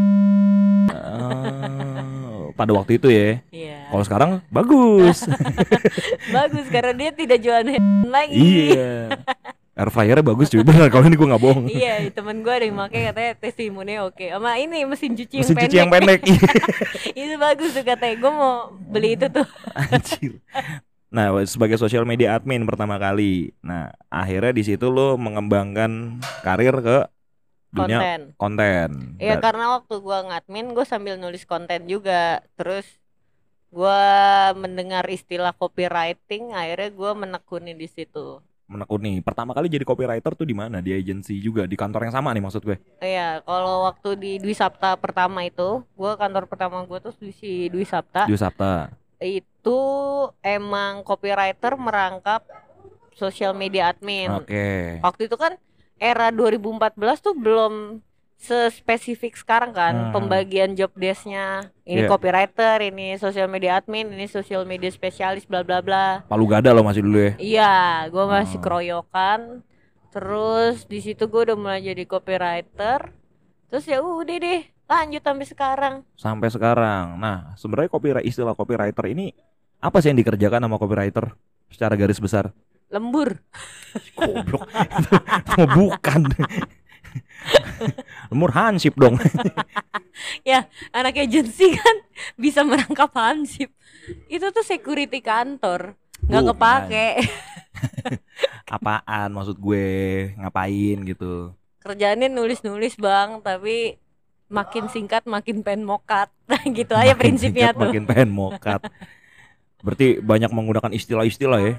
[0.86, 3.42] Eh, pada waktu itu ya.
[3.50, 3.78] Iya.
[3.90, 5.26] Kalau sekarang bagus.
[6.34, 7.66] Bagus karena dia tidak jualan
[8.06, 8.34] lagi.
[8.70, 9.12] iya.
[9.76, 10.64] Air fryernya bagus cuy.
[10.64, 11.68] Benar kalau ini gue nggak bohong.
[11.68, 14.24] iya, temen gue ada yang pakai katanya testimoninya oke.
[14.24, 15.68] Sama ini mesin cuci yang Mesin pendek.
[15.68, 16.20] cuci yang pendek.
[17.20, 18.16] Itu bagus tuh katanya.
[18.16, 19.44] Gue mau beli itu tuh.
[19.92, 20.40] Anjir.
[21.06, 23.54] Nah, sebagai social media admin pertama kali.
[23.62, 26.96] Nah, akhirnya di situ lo mengembangkan karir ke
[27.70, 28.20] dunia Konten.
[28.34, 28.90] konten.
[29.20, 32.42] Iya Dan- karena waktu gua ngadmin gue sambil nulis konten juga.
[32.56, 32.86] Terus
[33.68, 34.00] gua
[34.56, 38.40] mendengar istilah copywriting, akhirnya gua menekuni di situ.
[38.66, 39.22] menekuni.
[39.22, 40.82] Pertama kali jadi copywriter tuh di mana?
[40.82, 42.74] Di agensi juga, di kantor yang sama nih maksud gue.
[42.98, 47.70] Iya, kalau waktu di Dwi Sapta pertama itu, gua kantor pertama gua tuh di si
[47.70, 48.26] Dwi Sapta.
[48.26, 48.90] Di Sabta.
[49.16, 49.46] itu
[50.40, 52.44] emang copywriter merangkap
[53.16, 54.28] social media admin.
[54.30, 55.00] Oke.
[55.00, 55.56] Waktu itu kan
[55.96, 58.04] era 2014 tuh belum
[58.36, 60.12] sespesifik sekarang kan Hmm.
[60.12, 61.72] pembagian job desk-nya.
[61.88, 62.10] Ini Iya.
[62.12, 66.20] copywriter, ini social media admin, ini social media spesialis bla bla bla.
[66.28, 67.32] Palu gada lo masih dulu ya.
[67.40, 67.74] Iya,
[68.12, 68.64] gua masih Hmm.
[68.64, 69.40] keroyokan.
[70.12, 73.08] Terus di situ gua udah mulai jadi copywriter.
[73.66, 75.94] Terus ya udah deh, lanjut sampai sekarang.
[76.14, 77.16] Sampai sekarang.
[77.16, 79.32] Nah, sebenarnya copyright istilah copywriter ini
[79.86, 81.30] apa sih yang dikerjakan sama copywriter
[81.70, 82.50] secara garis besar?
[82.90, 83.38] Lembur.
[84.18, 84.66] Goblok.
[85.78, 86.20] Bukan.
[88.34, 89.14] Lemur hansip dong.
[90.98, 91.96] anak agensi kan
[92.34, 93.68] bisa merangkap hansip
[94.26, 95.92] itu tuh security kantor
[96.24, 96.56] nggak Bukan.
[96.56, 97.08] kepake
[98.74, 99.86] Apaan maksud gue?
[100.40, 101.52] Ngapain gitu?
[101.86, 103.94] kerjaannya nulis-nulis bang tapi
[104.50, 106.26] makin singkat makin pen mokat
[106.78, 108.80] gitu aja Makin prinsipnya singkat, tuh Makin pengen mokat.
[109.80, 111.74] Berarti banyak menggunakan istilah-istilah ya.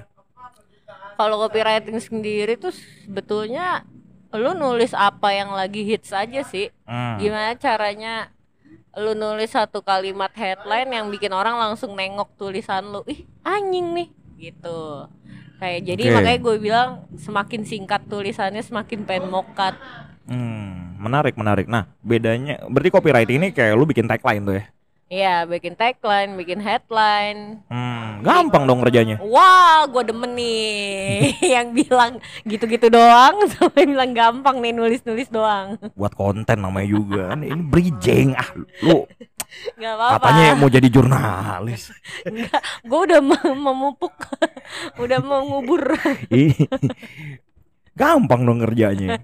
[1.18, 3.82] kalau copywriting sendiri tuh sebetulnya
[4.30, 7.18] lu nulis apa yang lagi hits aja sih Hmm.
[7.18, 8.30] gimana caranya
[8.94, 14.08] lu nulis satu kalimat headline yang bikin orang langsung nengok tulisan lu ih anjing nih
[14.38, 15.10] gitu
[15.58, 16.14] kayak jadi Oke.
[16.14, 19.74] makanya gue bilang semakin singkat tulisannya semakin pen mokat
[20.22, 21.64] Hmm, menarik menarik.
[21.66, 24.64] Nah, bedanya berarti copywriting ini kayak lu bikin tagline tuh ya.
[25.08, 27.64] Iya, bikin tagline, bikin headline.
[27.72, 29.16] Hmm, gampang dong kerjanya.
[29.24, 35.80] Wah, gue demen nih yang bilang gitu-gitu doang sampai bilang gampang nih nulis-nulis doang.
[35.96, 37.24] Buat konten namanya juga.
[37.32, 38.52] Ini bridging ah
[38.84, 39.08] lu
[39.80, 40.28] Gak apa-apa.
[40.28, 41.88] katanya mau jadi jurnalis.
[42.84, 44.12] Gue udah mem- memupuk,
[45.02, 45.88] udah mengubur.
[47.96, 49.16] Gampang dong kerjanya.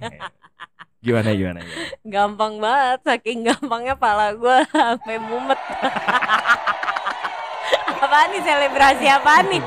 [1.04, 1.60] Gimana gimana?
[1.60, 1.84] gimana?
[2.02, 5.60] Gampang banget, saking gampangnya pala gue sampai mumet.
[7.96, 9.60] apa nih selebrasi apa nih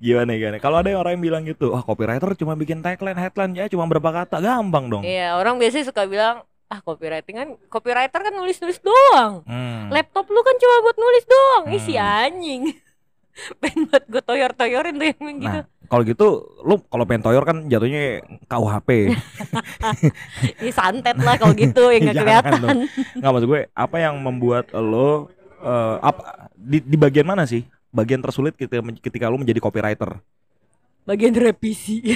[0.00, 0.56] gimana gimana?
[0.58, 4.24] Kalau ada orang yang bilang gitu, ah copywriter cuma bikin tagline, headline ya cuma berapa
[4.24, 5.02] kata, gampang dong.
[5.02, 9.90] Iya orang biasanya suka bilang ah copywriting kan copywriter kan nulis nulis doang Hmm.
[9.90, 12.06] laptop lu kan cuma buat nulis doang isi Hmm.
[12.24, 12.62] anjing
[13.60, 16.26] pengen buat gue toyor toyorin tuh yang gitu Nah, kalau gitu
[16.62, 19.10] lu kalau pengen toyor kan jatuhnya KUHP.
[20.62, 22.78] Ih, santet lah kalau gitu yang Jangan kelihatan dong.
[23.18, 25.26] Nggak maksud gue, apa yang membuat lo
[25.58, 27.66] eh, apa di, di bagian mana sih?
[27.90, 30.22] Bagian tersulit ketika ketika lu menjadi copywriter.
[31.02, 32.04] bagian revisi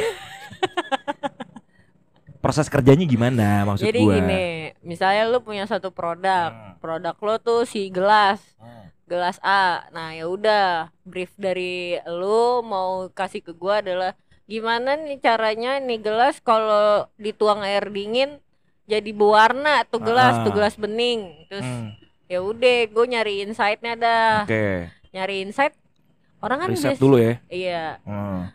[2.38, 4.14] Proses kerjanya gimana maksud jadi gue?
[4.14, 4.44] gini
[4.84, 6.76] misalnya lu punya satu produk Hmm.
[6.78, 8.92] produk lo tuh si gelas Hmm.
[9.05, 9.85] Gelas A.
[9.90, 10.67] Nah, ya udah,
[11.03, 14.12] brief dari lu mau kasih ke gua adalah
[14.45, 18.37] gimana nih caranya nih gelas kalau dituang air dingin
[18.85, 20.45] jadi berwarna tuh gelas, Ah.
[20.45, 21.49] tuh gelas bening.
[21.49, 21.97] Terus Hmm.
[22.27, 24.45] ya udah, gue nyari insight-nya dah.
[24.45, 25.73] Oke, Nyari insight
[26.38, 27.40] orang kan riset bias- dulu ya.
[27.49, 27.85] Iya.
[28.05, 28.53] Hmm.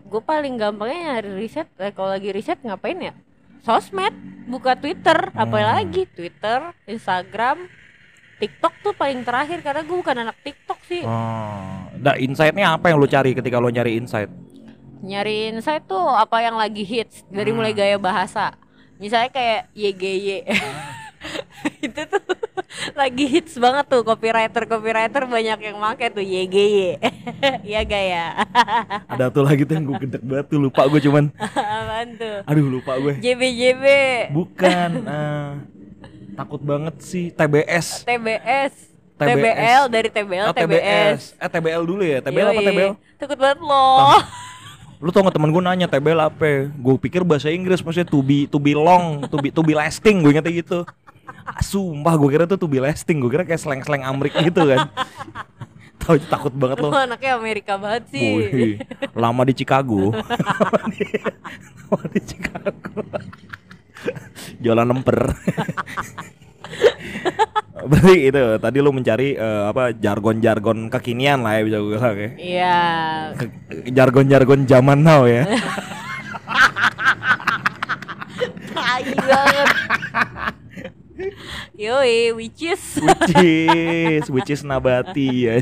[0.00, 1.68] gue paling gampangnya nyari riset.
[1.76, 3.12] Eh, kalau lagi riset ngapain ya?
[3.60, 4.14] Sosmed,
[4.48, 5.44] buka Twitter, Hmm.
[5.44, 7.68] apalagi Twitter, Instagram,
[8.38, 11.02] TikTok tuh paling terakhir karena gue bukan anak TikTok sih.
[11.02, 11.90] Oh.
[11.92, 14.30] Nah, insight-nya apa yang lu cari ketika lu nyari insight?
[14.98, 17.58] Nyari insight tuh apa yang lagi hits dari Hmm.
[17.58, 18.54] mulai gaya bahasa.
[18.96, 20.42] Misalnya kayak YGY.
[21.84, 22.22] itu tuh
[22.94, 26.98] lagi hits banget tuh copywriter copywriter banyak yang make tuh YGY.
[27.64, 28.24] Iya gaya.
[29.06, 32.38] Ada tuh lagi tuh yang gue gedek banget tuh lupa gue cuman Apaan tuh?
[32.44, 33.14] aduh lupa gue.
[33.18, 33.84] JBJB,
[34.30, 35.50] Bukan eh,
[36.38, 38.06] takut banget sih TBS.
[38.06, 38.74] TBS,
[39.16, 39.34] TBS.
[39.34, 41.34] TBL dari TBL, Oh, TBS.
[41.34, 42.22] Eh TBL dulu ya.
[42.22, 42.68] TBL apa Yoi.
[42.68, 42.92] TBL?
[43.18, 44.22] Takut banget loh.
[44.98, 46.70] Lu tau gak temen gue nanya TBL apa?
[46.72, 50.22] Gue pikir bahasa Inggris maksudnya to be to be long, to be to be lasting.
[50.22, 50.78] Gue ingetnya gitu.
[51.44, 53.18] Ah, Sumpah gue kira tuh to be lasting.
[53.18, 54.86] Gue kira kayak slang-slang Amrik gitu kan.
[55.98, 56.94] Tahu takut banget Lu lo.
[56.94, 58.30] anaknya Amerika banget sih.
[58.38, 58.74] Wih,
[59.12, 60.14] lama di Chicago.
[61.90, 63.02] lama di Chicago.
[64.62, 65.18] Jualan lemper.
[67.88, 72.30] Berarti itu tadi lu mencari eh, apa jargon-jargon kekinian lah ya bisa gue bilang ya.
[72.36, 72.78] Iya.
[73.38, 73.54] Ke-
[73.94, 75.46] Jargon-jargon zaman now ya.
[78.74, 79.68] Tai banget.
[81.74, 85.54] Yoi, which is which is which is nabati ya.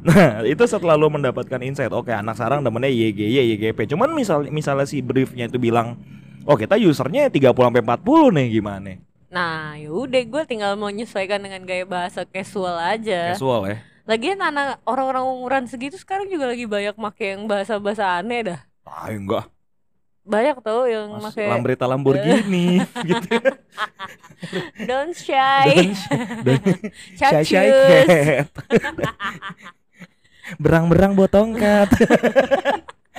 [0.00, 3.88] Nah, itu setelah lu mendapatkan insight, oke anak sarang temennya YGY, YGP.
[3.88, 6.00] Cuman misal misalnya si briefnya itu bilang,
[6.48, 8.96] "Oh, kita usernya 30 sampai 40 nih gimana?"
[9.28, 13.36] Nah, yaudah gue tinggal mau menyesuaikan dengan gaya bahasa casual aja.
[13.36, 13.76] Casual ya.
[14.08, 18.60] Lagian anak orang-orang umuran segitu sekarang juga lagi banyak make yang bahasa-bahasa aneh dah.
[18.88, 19.44] Ah, enggak.
[20.24, 23.36] Banyak tuh yang Mas, make Lambretta Lamborghini gitu.
[24.88, 25.92] don't shy,
[26.40, 26.60] Dan
[27.20, 28.48] shy shy cat.
[30.64, 31.92] Berang-berang bawa tongkat.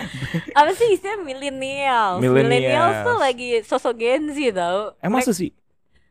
[0.60, 1.20] Apa sih istilah?
[1.22, 2.20] Millennials.
[2.22, 4.94] Millennials tuh lagi sosok Gen Z tau.
[5.00, 5.52] Eh masa sih?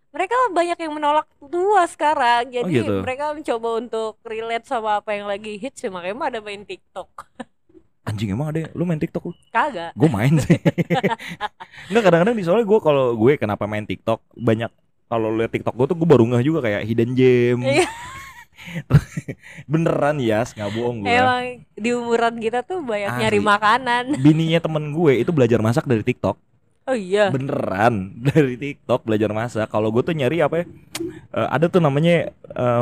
[0.08, 3.04] mereka banyak yang menolak tua sekarang jadi gitu.
[3.04, 7.08] mereka mencoba untuk relate sama apa yang lagi hits ya makanya ada main TikTok
[8.08, 9.32] Anjing emang ada lu main TikTok lu?
[9.52, 10.56] kagak gue main sih
[11.92, 14.72] Enggak kadang-kadang di soalnya gue kalau gue kenapa main TikTok banyak
[15.12, 17.86] kalau lihat TikTok gue tuh gue baru ngeh juga kayak hidden gem Iya.
[19.70, 21.44] beneran ya nggak bohong gue emang
[21.78, 23.20] di umuran kita tuh banyak Asli.
[23.24, 24.04] nyari makanan.
[24.24, 26.36] Bininya temen gue itu belajar masak dari TikTok.
[26.88, 27.30] Oh iya?
[27.30, 29.66] Beneran dari TikTok belajar masak.
[29.70, 30.64] Kalau gue tuh nyari apa ya?
[31.34, 32.34] Eh, ada tuh namanya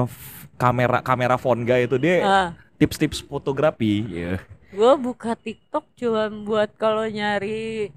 [0.06, 2.00] f- kamera kamera phone guy itu.
[2.00, 4.36] Dia ah, tips-tips fotografi ya
[4.76, 7.88] gue buka TikTok cuma buat kalau nyari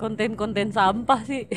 [0.00, 1.44] konten-konten sampah sih.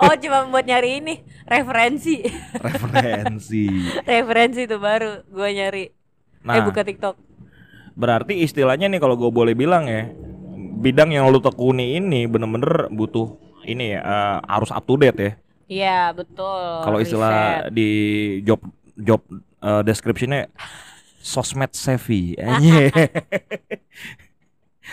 [0.00, 2.24] Oh cuma buat nyari ini referensi.
[2.64, 3.68] Referensi.
[4.00, 5.84] Referensi itu baru gue nyari.
[6.40, 6.56] Nah.
[6.56, 7.20] eh buka TikTok.
[7.92, 10.08] Berarti istilahnya nih kalau gue boleh bilang ya,
[10.80, 13.36] bidang yang lu tekuni ini bener-bener butuh
[13.68, 15.32] ini ya eh, harus up to date ya.
[15.68, 16.88] iya betul.
[16.88, 17.76] Kalau istilah riset.
[17.76, 17.90] di
[18.48, 18.64] job
[18.96, 19.20] job
[19.60, 20.48] eh, descriptionnya
[21.20, 22.40] sosmed savvy.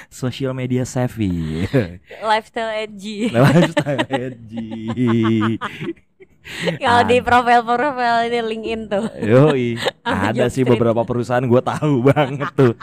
[0.08, 1.66] Social media savvy,
[2.32, 5.58] lifestyle edgy lifestyle edgy.
[6.78, 9.10] Kalau di profil-profil ini LinkedIn tuh.
[9.18, 12.78] Yoi, ada sih beberapa perusahaan gue tahu banget tuh.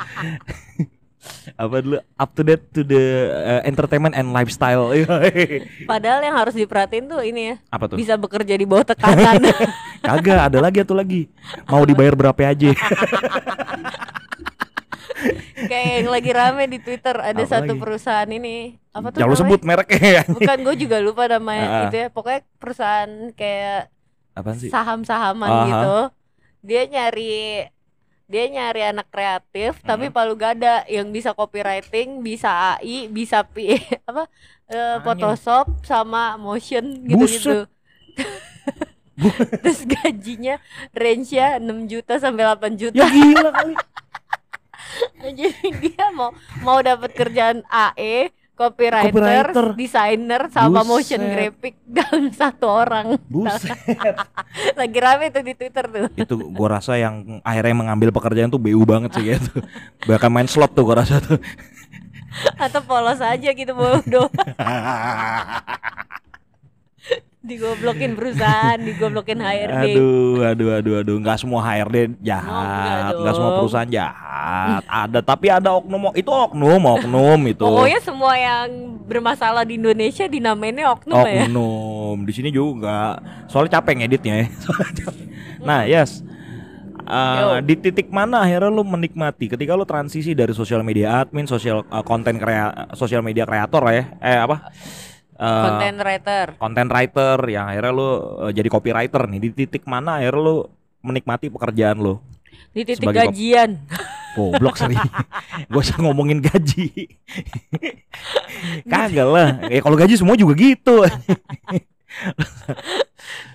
[1.54, 2.98] Apa dulu up to date to the
[3.30, 4.90] uh, entertainment and lifestyle.
[5.86, 8.02] Padahal yang harus diperhatiin tuh ini ya, Apa tuh?
[8.02, 9.38] bisa bekerja di bawah tekanan.
[10.02, 11.30] Kagak, ada lagi atau lagi.
[11.70, 12.74] Mau dibayar berapa aja?
[15.62, 17.80] Kayak yang lagi rame di Twitter ada Apa satu lagi?
[17.80, 18.76] perusahaan ini.
[18.90, 19.18] Apa tuh?
[19.18, 20.22] Jangan lu sebut mereknya.
[20.36, 21.82] Bukan gue juga lupa namanya Ah.
[21.84, 22.08] itu ya.
[22.08, 23.88] Pokoknya perusahaan kayak
[24.32, 24.68] Apaan sih?
[24.68, 25.64] saham-sahaman Aha.
[25.66, 25.96] gitu.
[26.62, 27.66] dia nyari
[28.24, 33.76] dia nyari anak kreatif tapi palu gada yang bisa copywriting bisa AI bisa P
[34.08, 34.30] apa
[34.64, 35.02] Anjing.
[35.02, 37.66] Photoshop sama motion gitu-gitu
[39.58, 40.56] terus gajinya
[40.90, 43.74] range-nya 6 juta sampai 8 juta Ya gila kali.
[45.38, 46.30] jadi dia mau
[46.62, 49.66] mau dapat kerjaan AE copywriter, Copywriter.
[49.74, 50.90] desainer sama Buset.
[50.92, 53.74] motion graphic dalam satu orang Buset.
[54.80, 58.84] lagi rame tuh di Twitter tuh itu gua rasa yang akhirnya mengambil pekerjaan tuh BU
[58.84, 59.64] banget sih gitu.
[60.06, 61.40] Bahkan main slot tuh gua rasa tuh.
[62.56, 64.24] atau polos aja gitu bodoh
[67.42, 71.16] digoblokin perusahaan digoblokin HRD Aduh, aduh, aduh, aduh.
[71.18, 74.82] Nggak semua HRD Oh, jahat, enggak nggak semua perusahaan jahat.
[74.86, 77.66] Ada, tapi ada oknum, itu oknum, oknum itu.
[77.66, 78.66] pokoknya semua yang
[79.02, 82.16] bermasalah di Indonesia dinamainnya oknum ya oknum.
[82.22, 83.18] Di sini juga.
[83.50, 84.46] Soalnya capek ngeditnya ya.
[85.62, 86.26] Nah, yes.
[87.02, 87.66] Uh, Yo.
[87.66, 92.02] di titik mana akhirnya lu menikmati ketika lu transisi dari sosial media admin, sosial uh,
[92.02, 94.04] konten krea, sosial media kreator ya.
[94.18, 94.70] Eh apa?
[95.32, 99.40] Uh, content writer content writer yang akhirnya lu uh, jadi copywriter nih.
[99.42, 100.56] Di titik mana akhirnya lu
[101.02, 102.20] menikmati pekerjaan lu?
[102.72, 103.70] di titik sebagai gajian
[104.32, 104.96] Goblok sering.
[105.70, 106.88] Gak usah ngomongin gaji.
[108.92, 109.60] Kagak lah.
[109.68, 111.04] Ya kalau gaji semua juga gitu.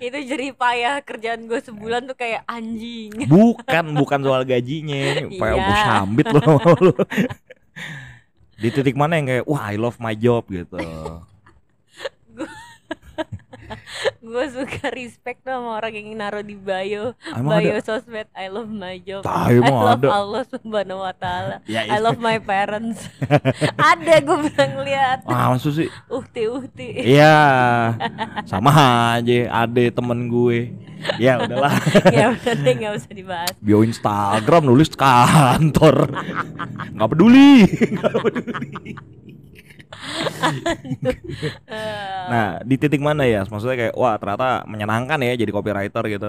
[0.06, 5.26] itu jadi payah kerjaan gue sebulan tuh kayak anjing Bukan, bukan soal gajinya.
[5.30, 5.66] Kayak Iya.
[5.66, 6.94] mau sambit lo sama lu.
[8.58, 10.78] Di titik mana yang kayak wah I love my job gitu.
[14.20, 17.84] Gue suka respect tuh sama orang yang naruh di bio Emang bio ada?
[17.84, 20.08] sosmed I love my job Tah, I love ada.
[20.10, 23.08] Allah subhanahu wa ta'ala Ya, I love my parents
[23.92, 25.88] ada gue bilang lihat Ah, maksud sih?
[26.08, 27.38] uhti uhti Iya.
[28.44, 28.72] Sama
[29.14, 30.72] aja ade temen gue.
[31.16, 31.78] Ya udahlah.
[32.16, 36.10] ya udah deh nggak usah dibahas Bio Instagram nulis kantor.
[36.92, 37.68] nggak peduli.
[37.94, 38.92] Nggak peduli.
[42.28, 43.44] Nah, di titik mana ya?
[43.46, 46.28] Maksudnya kayak wah ternyata menyenangkan ya jadi copywriter gitu.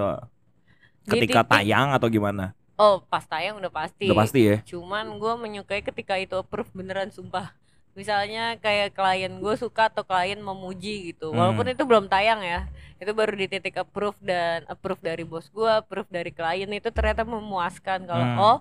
[1.04, 2.52] Ketika titik- tayang atau gimana?
[2.78, 4.56] oh pas tayang udah pasti Udah pasti ya.
[4.62, 7.50] cuman gue menyukai ketika itu approve beneran sumpah
[7.90, 11.42] misalnya kayak klien gue suka atau klien memuji gitu Hmm.
[11.42, 12.70] walaupun itu belum tayang ya
[13.02, 17.26] itu baru di titik approve dan approve dari bos gue approve dari klien itu ternyata
[17.26, 18.38] memuaskan kalau Hmm.
[18.38, 18.58] oh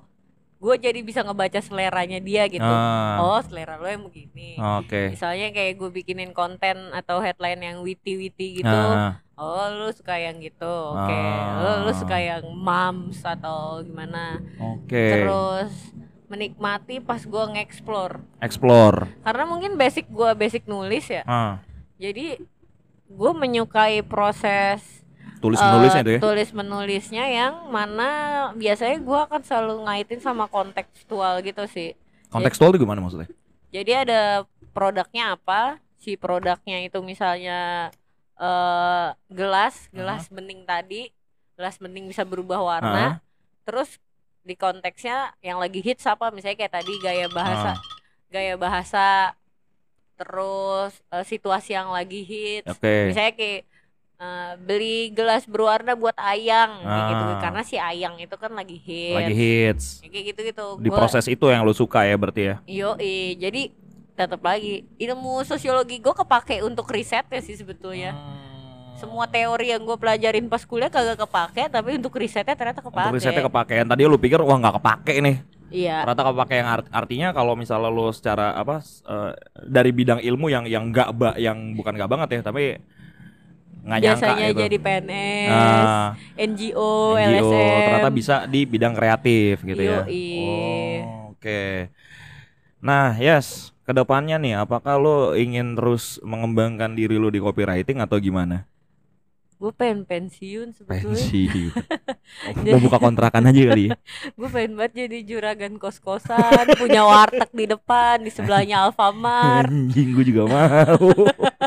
[0.58, 2.66] gue jadi bisa ngebaca seleranya dia gitu.
[2.66, 4.58] Ah, oh selera lo yang begini.
[4.58, 5.14] Oke.
[5.14, 8.66] misalnya kayak gue bikinin konten atau headline yang witty-witty gitu.
[8.70, 10.76] Ah, oh lu suka yang gitu.
[10.98, 11.14] Oke.
[11.14, 11.62] Ah.
[11.62, 14.42] lu, lu suka yang moms atau gimana?
[14.58, 15.22] Oke.
[15.22, 15.74] terus
[16.28, 18.20] menikmati pas gua nge-explore.
[18.44, 19.08] Explore.
[19.24, 21.24] karena mungkin basic gua basic nulis ya.
[21.24, 21.64] Ah,
[21.96, 22.42] jadi
[23.08, 25.07] gua menyukai proses
[25.38, 26.20] tulis eh, menulisnya itu ya.
[26.20, 28.10] tulis menulisnya yang mana
[28.54, 31.94] biasanya gua akan selalu ngaitin sama kontekstual gitu sih
[32.28, 33.30] Kontekstual itu gimana maksudnya?
[33.68, 34.22] jadi ada
[34.72, 37.90] produknya apa si produknya itu misalnya
[38.34, 41.10] eh gelas gelas bening tadi
[41.54, 43.14] gelas bening bisa berubah warna Ah.
[43.64, 43.98] terus
[44.42, 47.78] di konteksnya yang lagi hits apa misalnya kayak tadi gaya bahasa Ah.
[48.30, 49.34] gaya bahasa
[50.16, 53.10] terus eh, situasi yang lagi hits Oke.
[53.10, 53.62] misalnya kayak
[54.18, 57.40] eh, beli gelas berwarna buat ayang kayak gitu Ah.
[57.40, 59.86] karena si ayang itu kan lagi hits Lagi hits.
[60.02, 62.56] kayak gitu gitu Di proses itu yang lo suka ya berarti ya.
[62.66, 63.70] Yoi, jadi
[64.14, 68.18] tetap lagi ilmu sosiologi gue kepake untuk risetnya sih sebetulnya.
[68.98, 73.08] Semua teori yang gue pelajarin pas kuliah kagak kepake, tapi untuk risetnya ternyata kepake.
[73.08, 73.86] Untuk risetnya kepakean.
[73.86, 75.38] Tadi lu pikir wah nggak kepake nih.
[75.70, 76.02] Iya.
[76.02, 80.66] Ternyata kepake yang art- artinya kalau misalnya lu secara apa eh, dari bidang ilmu yang
[80.66, 82.82] yang nggak ba yang bukan nggak banget ya, tapi
[83.88, 84.60] nggak nyangka Biasanya gitu.
[84.68, 87.84] jadi PNS, Ah, NGO, NGO, LSM.
[87.88, 90.00] ternyata bisa di bidang kreatif gitu ya.
[90.04, 90.24] Yoi.
[90.36, 91.90] Oh, Oke.
[92.82, 98.18] Nah, yes, ke depannya nih, apakah lo ingin terus mengembangkan diri lo di copywriting atau
[98.22, 98.66] gimana?
[99.58, 101.18] Gue pengen pensiun sebetulnya.
[101.18, 101.74] Pensiun.
[102.70, 103.98] Mau buka kontrakan aja kali ya.
[104.38, 109.66] Gue pengen banget jadi juragan kos-kosan, punya warteg di depan, di sebelahnya Alfamart.
[109.66, 111.10] Anjing gue juga mau.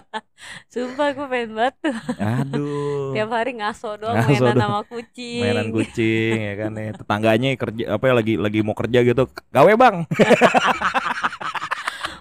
[0.73, 1.97] Sumpah gue pengen banget tuh.
[2.17, 3.11] Aduh.
[3.11, 4.63] Tiap hari ngaso doang Ngaso mainan doang.
[4.63, 5.43] sama kucing.
[5.43, 9.73] mainan kucing ya kan ya tetangganya kerja apa ya lagi lagi mau kerja gitu gawe
[9.75, 9.97] bang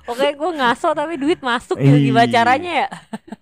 [0.10, 2.06] Pokoknya gue ngaso tapi duit masuk gitu Ih.
[2.06, 2.88] gimana caranya ya?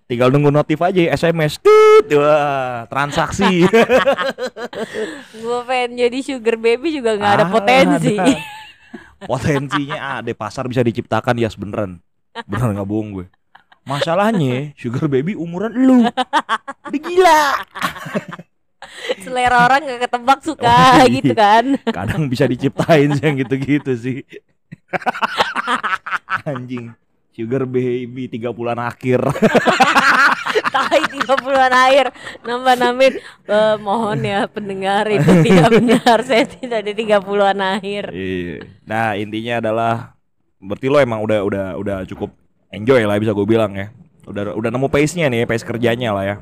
[0.03, 3.63] Tinggal nunggu notif aja SMS tut wah transaksi.
[5.37, 8.15] Gue pengen jadi sugar baby juga gak ada Ah, potensi.
[8.15, 8.35] ada.
[9.19, 11.99] potensinya ada pasar bisa diciptakan ya beneran.
[12.43, 13.25] Beneran nggak bohong gue.
[13.83, 16.03] Masalahnya sugar baby umuran lu.
[16.03, 17.41] Udah gila.
[19.23, 21.65] Selera orang gak ketebak suka Oh, gitu kan.
[21.87, 24.23] Kadang bisa diciptain sih yang gitu-gitu sih.
[26.47, 26.95] Anjing.
[27.35, 29.21] Sugar baby tiga bulan akhir.
[30.73, 32.09] tai tiga bulan air
[32.41, 33.13] nambah namin
[33.45, 38.65] Eh, mohon ya pendengar itu tidak benar saya tidak di tiga bulan akhir Iya.
[38.83, 39.93] Nah, intinya adalah
[40.57, 42.33] berarti lo emang udah udah udah cukup
[42.73, 43.93] enjoy lah bisa gue bilang ya.
[44.25, 46.35] Udah udah nemu pace-nya nih, pace kerjanya lah ya.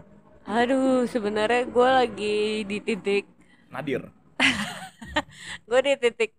[0.46, 3.26] aduh sebenarnya gue lagi di titik
[3.70, 4.10] Nadir.
[5.70, 6.32] gue di titik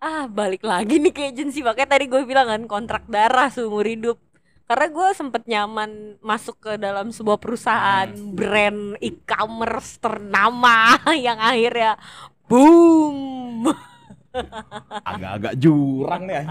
[0.00, 1.60] ah balik lagi nih ke agency.
[1.60, 4.16] Makanya tadi gue bilang kan kontrak darah seumur hidup.
[4.64, 10.94] Karena gue sempet nyaman masuk ke dalam sebuah perusahaan brand e-commerce ternama
[11.26, 11.98] yang akhirnya
[12.46, 13.66] boom
[15.02, 16.46] Agak-agak jurang nih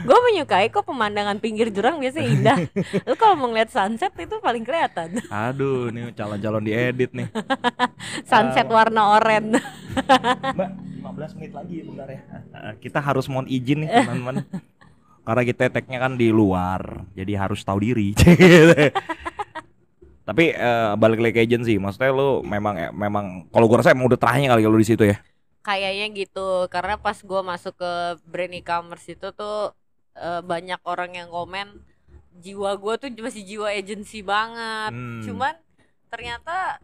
[0.00, 2.58] gue menyukai kok pemandangan pinggir jurang biasanya indah
[3.04, 7.28] lu kalau mau ngeliat sunset itu paling kelihatan Aduh, nih calon-calon diedit nih.
[8.24, 9.60] sunset warna oranye
[10.56, 10.70] Mbak,
[11.04, 12.20] 15 menit lagi bentar ya.
[12.78, 14.46] Kita harus mohon izin nih teman-teman.
[15.26, 18.16] Karena kita tag-nya kan di luar, jadi harus tahu diri.
[20.28, 24.08] Tapi eh, balik lagi ke agency, maksudnya lu memang eh, memang kalau gua rasa emang
[24.12, 25.16] udah terakhir kali kalau di situ ya.
[25.68, 27.92] Kayaknya gitu karena pas gue masuk ke
[28.24, 29.76] brand e-commerce itu tuh
[30.14, 31.84] eh, banyak orang yang komen
[32.34, 35.20] jiwa gue tuh masih jiwa agency banget Hmm.
[35.20, 35.54] cuman
[36.08, 36.80] ternyata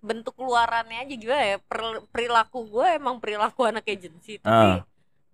[0.00, 4.84] bentuk luarannya aja juga ya per- perilaku gue emang perilaku anak agency tapi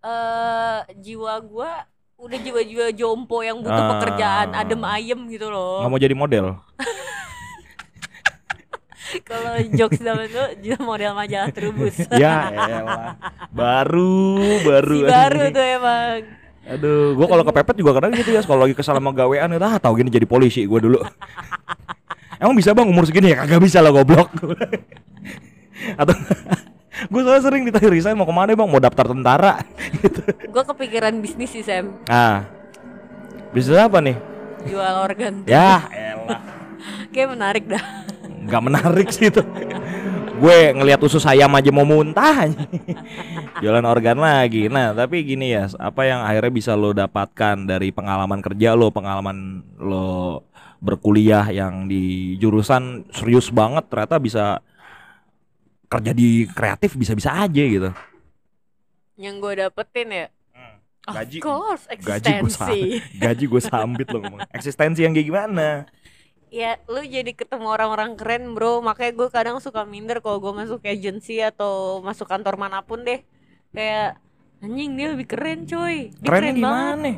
[0.01, 1.71] eh jiwa gue
[2.17, 3.91] udah jiwa-jiwa jompo yang butuh Ah.
[3.93, 6.47] pekerjaan adem ayem gitu loh nggak mau jadi model.
[9.23, 13.15] kalau jokes zaman dulu juga model majalah terubus ya elah.
[13.51, 14.97] Baru, baru.
[14.97, 15.55] si baru anjing.
[15.55, 16.19] tuh emang
[16.67, 18.43] Aduh, gua kalau kepepet juga kadang gitu ya.
[18.43, 20.99] Kalau lagi kesal sama gawean, gitu, ah tahu gini jadi polisi gua dulu.
[22.43, 23.41] Emang bisa bang umur segini ya?
[23.41, 24.29] Kagak bisa lah goblok.
[26.01, 26.13] Atau
[27.07, 28.67] gue soalnya sering ditanya resign mau ke mana bang?
[28.67, 29.61] Mau daftar tentara?
[29.95, 30.21] gitu.
[30.27, 32.49] gue kepikiran bisnis sih Sam Ah,
[33.53, 34.17] bisnis apa nih?
[34.67, 36.43] jual organ Ya, elah.
[37.09, 37.85] kayak menarik dah
[38.47, 39.43] Nggak menarik sih itu.
[40.37, 42.45] gue ngelihat usus ayam aja mau muntah.
[43.59, 44.69] Jualan organ lagi.
[44.69, 49.65] Nah, tapi gini ya, apa yang akhirnya bisa lo dapatkan dari pengalaman kerja lo, pengalaman
[49.81, 50.45] lo
[50.77, 54.61] berkuliah yang di jurusan serius banget ternyata bisa
[55.89, 57.91] kerja di kreatif bisa-bisa aja gitu.
[59.17, 60.27] yang gue dapetin ya
[61.09, 62.81] of Gaji- course gaji eksistensi
[63.25, 64.45] Gaji gue sambit lo ngomong.
[64.53, 65.89] Eksistensi yang kayak gimana?
[66.49, 70.81] Ya lu jadi ketemu orang-orang keren bro makanya gue kadang suka minder kalau gue masuk
[70.87, 73.21] agency atau masuk kantor mana pun deh
[73.75, 74.17] kayak
[74.63, 77.13] anjing dia lebih keren coy dia Kerennya keren banget gimana?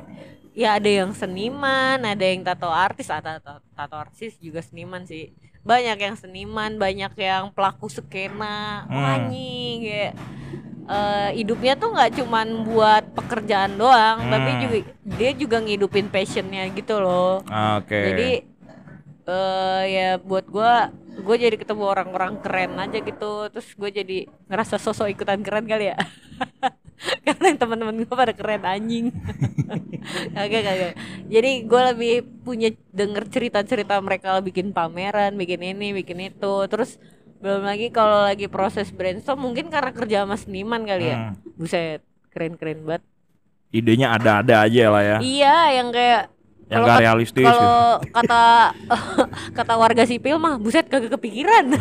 [0.59, 5.31] ya ada yang seniman ada yang tato artis atau tato, tato artis juga seniman sih
[5.63, 9.29] banyak yang seniman banyak yang pelaku skena Hmm.
[9.29, 10.13] anjing kayak
[10.89, 14.61] eh, hidupnya tuh nggak cuman buat pekerjaan doang tapi Hmm.
[14.65, 17.45] juga dia juga ngidupin passionnya gitu loh
[17.77, 17.93] Oke.
[17.93, 18.31] jadi
[19.29, 23.33] eh ya buat gua gue jadi ketemu orang-orang keren aja gitu.
[23.51, 25.97] Terus gue jadi ngerasa sosok ikutan keren kali ya.
[27.27, 29.11] Karena teman-teman gue pada keren anjing.
[30.35, 30.95] Kagak kagak.
[31.29, 36.55] Jadi gue lebih punya denger cerita-cerita mereka bikin pameran bikin ini bikin itu.
[36.71, 36.97] Terus
[37.39, 41.17] belum lagi kalau lagi proses brainstorm mungkin karena kerja sama seniman kali ya.
[41.31, 41.35] Hmm.
[41.55, 42.03] buset
[42.33, 43.03] keren-keren banget.
[43.69, 45.19] Idenya ada-ada aja lah ya.
[45.21, 46.33] iya yang kayak
[46.69, 47.49] Yang gak realistis gitu.
[47.49, 48.43] Kalau kata
[49.59, 51.73] kata warga sipil mah buset kagak kepikiran.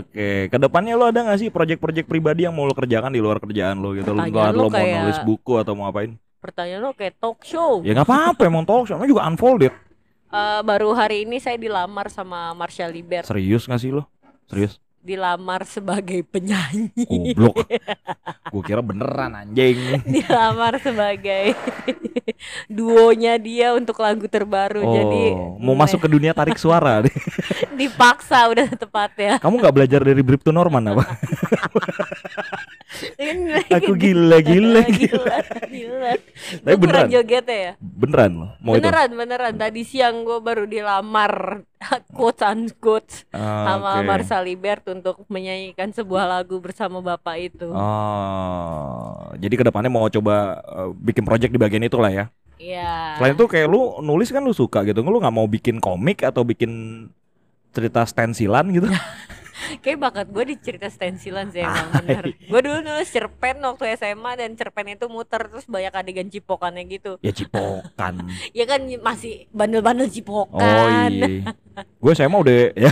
[0.00, 3.38] Oke, ke depannya lo ada gak sih proyek-proyek pribadi yang mau lo kerjakan di luar
[3.38, 4.10] kerjaan lo gitu?
[4.10, 6.16] Lo, Pertanyaan lo lo mau kayak- nulis buku atau mau apain?
[6.40, 7.84] Pertanyaan lo kayak talk show.
[7.84, 9.72] Ya nggak apa-apa, emang talk show namanya juga unfolded.
[10.30, 14.06] Eh, baru hari ini saya dilamar sama Marsha Liber, Serius gak sih lo?
[14.46, 14.78] Serius?
[15.00, 16.92] Dilamar sebagai penyanyi.
[17.32, 17.64] Goblok.
[18.52, 20.04] Gue kira beneran anjing.
[20.04, 21.56] dilamar sebagai
[22.76, 24.84] duonya dia untuk lagu terbaru.
[24.84, 25.24] Oh, Jadi
[25.62, 27.00] mau masuk ke dunia tarik suara.
[27.80, 29.32] dipaksa udah tepatnya.
[29.40, 31.04] Kamu nggak belajar dari Bripto Norman apa?
[33.78, 35.36] Aku gila, gila, gila,
[35.70, 36.12] gila.
[36.66, 37.06] Tapi beneran?
[37.06, 37.72] joget ya.
[37.78, 38.46] Beneran lo?
[38.58, 38.82] Mau itu?
[38.82, 41.62] beneran beneran tadi siang gue baru dilamar
[42.16, 44.02] quote unquote Ah, sama.
[44.02, 50.58] Marsa Libert untuk menyanyikan sebuah lagu bersama bapak itu Oh, jadi ke depannya mau coba
[50.60, 52.24] eh, bikin project di bagian itu lah ya.
[52.60, 56.20] Iya Selain itu kayak lu nulis kan lu suka gitu, lu nggak mau bikin komik
[56.20, 57.06] atau bikin
[57.72, 58.90] cerita stensilan gitu?
[59.78, 62.48] Kayak bakat gue di cerita stensilan sih Ah, emang bener iya.
[62.48, 67.16] gue dulu nulis cerpen waktu SMA dan cerpen itu muter terus banyak adegan cipokannya gitu
[67.20, 68.14] ya cipokan.
[68.58, 71.52] ya kan masih bandel-bandel Oh cipokan iya.
[71.96, 72.90] Gue mau udah ya.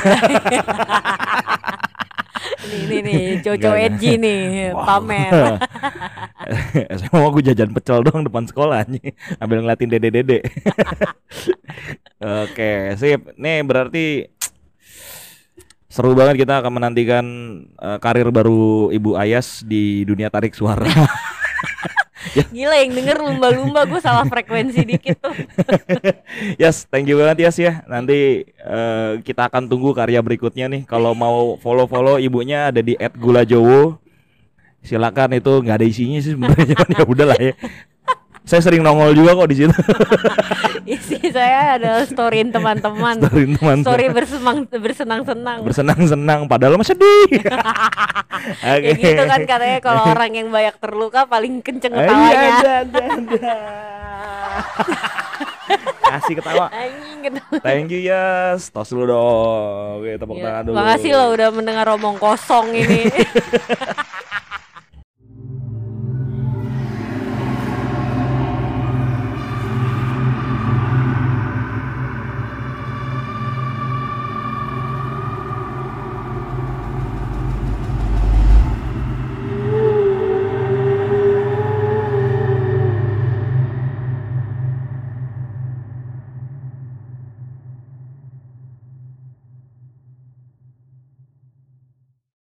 [2.59, 4.41] Ini ini nih cowok edgy nih
[4.73, 4.85] Wow.
[4.85, 5.33] pamer.
[6.97, 10.39] SMA gue jajan pecel doang depan sekolah nih ambil ngeliatin dede dede
[12.19, 14.07] oke sip nih berarti
[15.99, 17.27] seru banget kita akan menantikan
[17.75, 20.87] eh, karir baru Ibu Ayas di dunia tarik suara.
[22.55, 25.35] Gila yang denger lumba-lumba gue salah frekuensi dikit tuh.
[26.63, 27.83] yes thank you banget Yas ya.
[27.91, 30.83] Nanti eh, kita akan tunggu karya berikutnya nih.
[30.87, 33.99] Kalau mau follow follow ibunya ada di @gulajowo.
[34.87, 36.79] Silakan itu nggak ada isinya sih sebenarnya.
[36.95, 37.59] Ya udahlah ya
[38.49, 39.71] saya sering nongol juga kok di situ
[40.89, 43.21] Isi saya adalah storyin teman-teman.
[43.21, 45.61] Story teman Story bersemang bersenang-senang.
[45.61, 47.29] bersenang-senang padahal mah sedih.
[48.65, 48.65] Oke.
[48.65, 52.49] Ya gitu kan katanya kalau orang yang banyak terluka paling kenceng Ah, Iya, ketawanya.
[52.49, 52.73] ada,
[53.05, 53.29] ada.
[56.09, 56.67] Kasih ketawa.
[56.73, 57.57] Anjing ketawa.
[57.61, 58.73] Thank you Yas.
[58.73, 60.01] Tos dulu dong.
[60.01, 60.75] Oke, tepuk Ya, tangan dulu.
[60.75, 63.13] Makasih lo udah mendengar omong kosong ini.